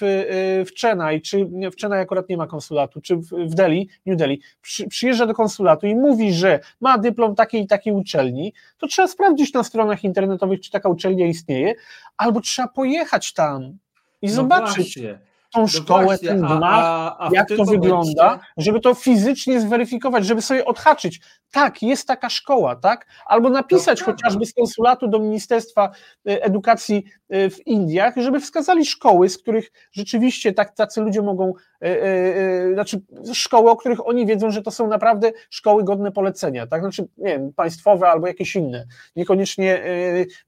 [0.67, 4.89] w Chennai, czy w Chennai akurat nie ma konsulatu, czy w, Delhi, New Delhi, przy,
[4.89, 9.53] przyjeżdża do konsulatu i mówi, że ma dyplom takiej i takiej uczelni, to trzeba sprawdzić
[9.53, 11.75] na stronach internetowych, czy taka uczelnia istnieje,
[12.17, 13.79] albo trzeba pojechać tam
[14.23, 14.99] i no zobaczyć.
[14.99, 17.81] Właśnie tą no szkołę, właśnie, ten gmach, jak to momencie...
[17.81, 21.21] wygląda, żeby to fizycznie zweryfikować, żeby sobie odhaczyć.
[21.51, 23.07] Tak, jest taka szkoła, tak?
[23.27, 25.91] Albo napisać chociażby z konsulatu do Ministerstwa
[26.29, 31.53] e, Edukacji e, w Indiach, żeby wskazali szkoły, z których rzeczywiście tak, tacy ludzie mogą,
[31.83, 33.01] e, znaczy
[33.35, 36.83] szkoły, o których oni wiedzą, że to są naprawdę szkoły godne polecenia, tak?
[36.83, 38.87] Znaczy, nie wiem, państwowe albo jakieś inne.
[39.17, 39.83] Niekoniecznie,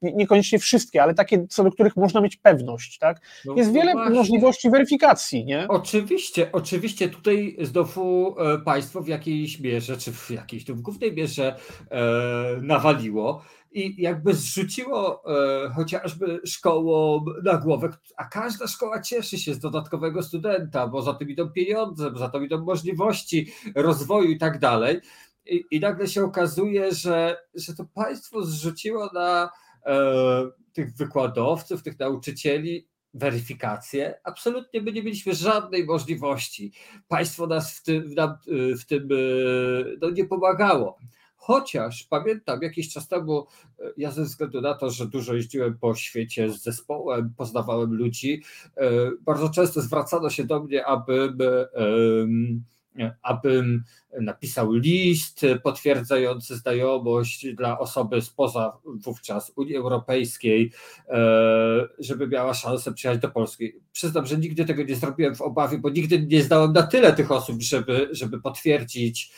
[0.02, 3.20] niekoniecznie wszystkie, ale takie, co do których można mieć pewność, tak?
[3.44, 4.91] No, jest wiele możliwości weryfikacji
[5.44, 5.66] nie?
[5.68, 11.12] Oczywiście, oczywiście tutaj znowu e, państwo w jakiejś mierze, czy w jakiejś tu w głównej
[11.12, 11.56] mierze
[11.90, 12.02] e,
[12.62, 19.58] nawaliło i jakby zrzuciło e, chociażby szkołą na głowę, a każda szkoła cieszy się z
[19.58, 24.58] dodatkowego studenta, bo za tym idą pieniądze, bo za tym idą możliwości rozwoju i tak
[24.58, 25.00] dalej.
[25.46, 29.50] I, i nagle się okazuje, że, że to państwo zrzuciło na
[29.86, 29.94] e,
[30.72, 36.72] tych wykładowców, tych nauczycieli weryfikację, absolutnie by nie mieliśmy żadnej możliwości.
[37.08, 38.14] Państwo nas w tym,
[38.80, 39.16] w tym e,
[40.00, 40.98] no, nie pomagało.
[41.36, 43.46] Chociaż pamiętam jakiś czas temu,
[43.80, 48.42] e, ja ze względu na to, że dużo jeździłem po świecie z zespołem, poznawałem ludzi,
[49.20, 51.38] bardzo często zwracano się do mnie, abym
[53.22, 53.84] abym
[54.20, 60.72] napisał list potwierdzający znajomość dla osoby spoza wówczas Unii Europejskiej,
[61.08, 61.18] e,
[61.98, 63.72] żeby miała szansę przyjechać do Polski.
[63.92, 67.30] Przyznam, że nigdy tego nie zrobiłem w obawie, bo nigdy nie znałem na tyle tych
[67.30, 69.32] osób, żeby, żeby potwierdzić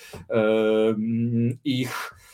[1.64, 2.33] ich E,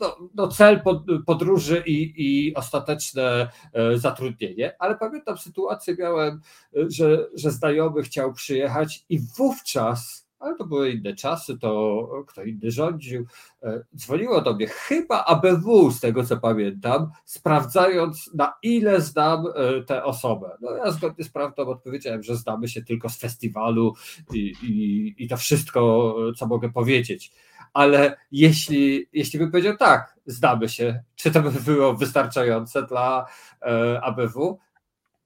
[0.00, 0.82] no, no cel
[1.26, 4.76] podróży i, i ostateczne e, zatrudnienie.
[4.78, 6.40] Ale pamiętam sytuację miałem,
[6.72, 12.70] że, że znajomy chciał przyjechać i wówczas ale to były inne czasy, to kto inny
[12.70, 13.26] rządził.
[13.62, 19.82] E, dzwoniło do mnie chyba ABW, z tego co pamiętam, sprawdzając na ile znam e,
[19.82, 20.56] tę osobę.
[20.60, 23.94] No ja zgodnie z prawdą odpowiedziałem, że znamy się tylko z festiwalu
[24.32, 27.32] i, i, i to wszystko, co mogę powiedzieć.
[27.72, 33.26] Ale jeśli, jeśli bym powiedział tak, znamy się, czy to by było wystarczające dla
[33.62, 34.58] e, ABW?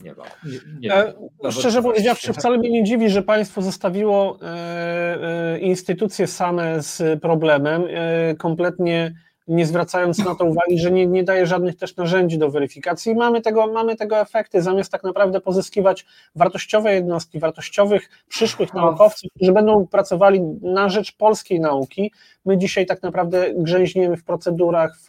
[0.03, 0.24] nie ma.
[0.45, 6.26] Nie, nie e, Szczerze powiedziawszy, wcale mnie nie dziwi, że państwo zostawiło e, e, instytucje
[6.26, 9.14] same z problemem, e, kompletnie
[9.53, 13.13] nie zwracając na to uwagi, że nie, nie daje żadnych też narzędzi do weryfikacji.
[13.13, 19.31] I mamy tego, mamy tego efekty, zamiast tak naprawdę pozyskiwać wartościowe jednostki, wartościowych przyszłych naukowców,
[19.37, 22.13] którzy będą pracowali na rzecz polskiej nauki.
[22.45, 25.07] My dzisiaj tak naprawdę grzęźniemy w procedurach, w,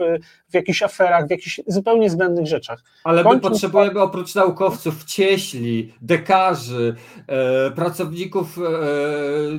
[0.50, 2.84] w jakichś aferach, w jakichś zupełnie zbędnych rzeczach.
[3.04, 6.96] Ale my potrzebujemy oprócz naukowców cieśli, dekarzy,
[7.28, 8.62] e, pracowników, e,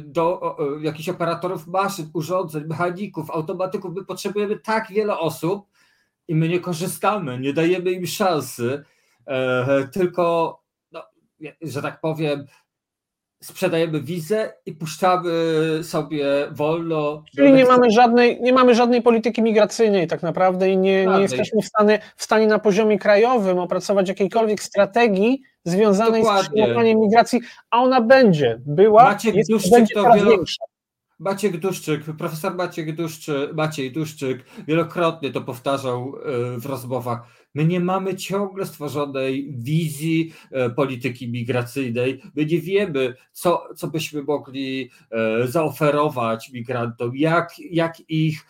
[0.01, 3.95] do, e, jakichś operatorów maszyn, urządzeń, mechaników, automatyków.
[3.95, 5.67] My potrzebujemy tak wiele osób
[6.29, 8.85] i my nie korzystamy, nie dajemy im szansy,
[9.27, 10.59] e, tylko,
[10.93, 11.03] no,
[11.63, 12.47] że tak powiem,
[13.45, 15.31] sprzedajemy wizę i puszczamy
[15.83, 17.23] sobie wolno.
[17.37, 21.63] Czyli nie mamy, żadnej, nie mamy żadnej polityki migracyjnej tak naprawdę i nie, nie jesteśmy
[21.63, 26.45] w stanie, w stanie na poziomie krajowym opracować jakiejkolwiek strategii związanej Dokładnie.
[26.45, 30.31] z przygotowaniem migracji, a ona będzie, była, Maciek jest, będzie coraz wielo...
[30.31, 30.65] większa.
[31.19, 32.89] Maciek Duszczyk, profesor Maciek
[33.55, 37.21] Maciej Duszczyk wielokrotnie to powtarzał e, w rozmowach.
[37.55, 42.23] My nie mamy ciągle stworzonej wizji e, polityki migracyjnej.
[42.37, 48.47] My nie wiemy, co, co byśmy mogli e, zaoferować migrantom, jak, jak ich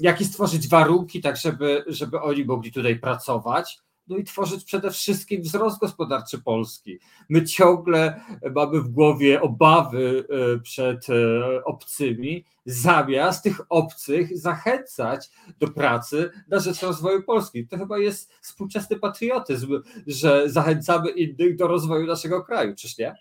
[0.00, 5.42] jakie stworzyć warunki, tak żeby, żeby oni mogli tutaj pracować no i tworzyć przede wszystkim
[5.42, 6.98] wzrost gospodarczy Polski.
[7.28, 8.20] My ciągle
[8.54, 16.58] mamy w głowie obawy e, przed e, obcymi, zamiast tych obcych zachęcać do pracy na
[16.58, 17.68] rzecz rozwoju Polski.
[17.68, 23.14] To chyba jest współczesny patriotyzm, że zachęcamy innych do rozwoju naszego kraju, czyż nie?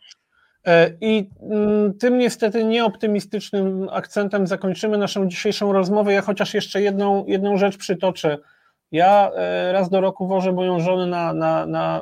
[0.66, 6.14] E, I mm, tym niestety nieoptymistycznym akcentem zakończymy naszą dzisiejszą rozmowę.
[6.14, 8.38] Ja chociaż jeszcze jedną, jedną rzecz przytoczę
[8.92, 12.02] ja e, raz do roku wożę moją żonę na, na, na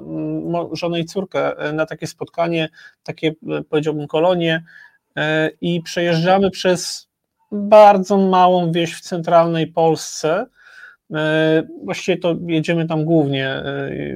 [0.72, 2.70] żonę i córkę e, na takie spotkanie,
[3.04, 4.64] takie e, powiedziałbym kolonie
[5.62, 7.08] i przejeżdżamy przez
[7.52, 10.46] bardzo małą wieś w centralnej Polsce.
[11.84, 13.64] Właściwie to jedziemy tam głównie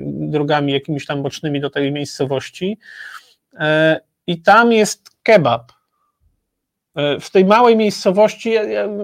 [0.06, 2.78] drogami jakimiś tam bocznymi do tej miejscowości.
[4.28, 5.77] I tam jest kebab.
[6.98, 8.54] E, w tej małej miejscowości,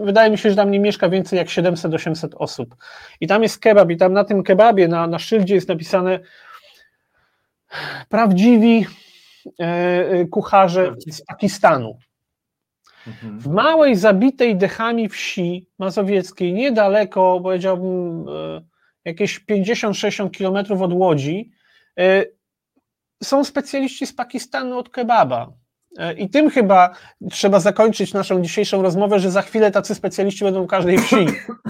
[0.04, 2.76] wydaje mi się, że tam nie mieszka więcej jak 700-800 osób.
[3.22, 6.20] I tam jest kebab, i tam na tym kebabie, na, na szyldzie jest napisane
[8.10, 8.86] prawdziwi
[9.60, 11.98] e, e, kucharze z Pakistanu.
[13.08, 13.40] Mhm.
[13.40, 18.26] W małej, zabitej dechami wsi mazowieckiej, niedaleko, powiedziałbym,
[19.06, 21.52] jakieś 50-60 kilometrów od Łodzi,
[23.24, 25.54] są specjaliści z Pakistanu od kebaba.
[25.98, 26.90] E, I tym chyba
[27.32, 31.16] trzeba zakończyć naszą dzisiejszą rozmowę, że za chwilę tacy specjaliści będą w każdej wsi,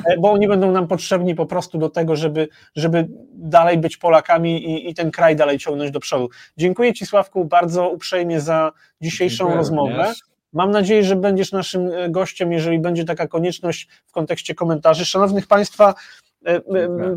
[0.05, 4.65] e, bo oni będą nam potrzebni po prostu do tego, żeby, żeby dalej być Polakami
[4.65, 6.29] i, i ten kraj dalej ciągnąć do przodu.
[6.57, 8.71] Dziękuję Ci, Sławku, bardzo uprzejmie za
[9.01, 9.97] dzisiejszą Dziękuję rozmowę.
[9.97, 10.19] Również.
[10.53, 15.05] Mam nadzieję, że będziesz naszym e, gościem, jeżeli będzie taka konieczność w kontekście komentarzy.
[15.05, 15.93] Szanownych Państwa,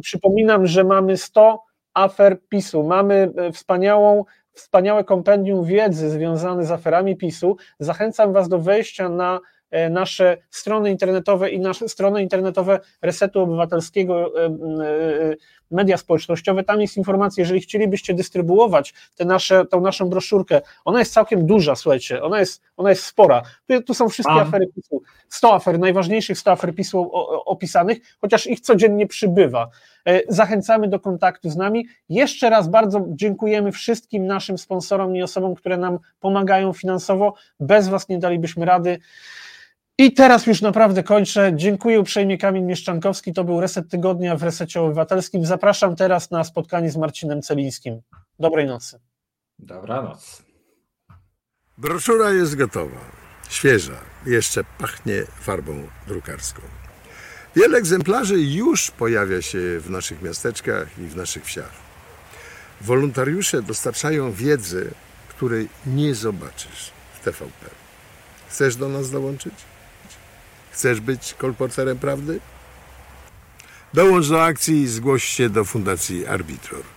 [0.01, 1.63] przypominam, że mamy 100
[1.95, 2.83] afer PiSu.
[2.83, 4.25] Mamy wspaniałą
[4.57, 7.57] wspaniałe kompendium wiedzy związane z aferami PiSu.
[7.81, 9.41] Zachęcam Was do wejścia na
[9.71, 15.37] e, nasze strony internetowe i nasze strony internetowe Resetu Obywatelskiego, e, e,
[15.71, 16.65] media społecznościowe.
[16.65, 21.77] Tam jest informacja, jeżeli chcielibyście dystrybuować te nasze, tą naszą broszurkę, ona jest całkiem duża,
[21.77, 23.43] słuchajcie, ona jest, ona jest spora.
[23.69, 24.43] Tu, tu są wszystkie A.
[24.43, 27.11] afery PiSu, 100 afer, najważniejszych 100 afer PiSu
[27.45, 29.69] opisanych, chociaż ich codziennie przybywa.
[30.07, 31.87] E, zachęcamy do kontaktu z nami.
[32.09, 37.35] Jeszcze raz bardzo dziękujemy wszystkim naszym sponsorom i osobom, które nam pomagają finansowo.
[37.61, 38.99] Bez Was nie dalibyśmy rady.
[39.99, 41.53] I teraz już naprawdę kończę.
[41.55, 43.33] Dziękuję uprzejmie Kamil Mieszczankowski.
[43.33, 45.47] To był Reset Tygodnia w Resecie Obywatelskim.
[45.47, 48.01] Zapraszam teraz na spotkanie z Marcinem Celińskim.
[48.39, 49.01] Dobrej nocy.
[49.59, 50.43] Dobranoc.
[51.79, 53.01] Broszura jest gotowa.
[53.49, 54.01] Świeża.
[54.27, 56.63] Jeszcze pachnie farbą drukarską.
[57.57, 61.73] Wiele egzemplarzy już pojawia się w naszych miasteczkach i w naszych wsiach.
[62.81, 64.91] Wolontariusze dostarczają wiedzy,
[65.29, 67.71] której nie zobaczysz w TVP.
[68.49, 69.55] Chcesz do nas dołączyć?
[70.77, 72.41] Chcesz być kolporterem prawdy?
[73.95, 76.96] Dołącz do akcji i zgłoś się do Fundacji Arbitror.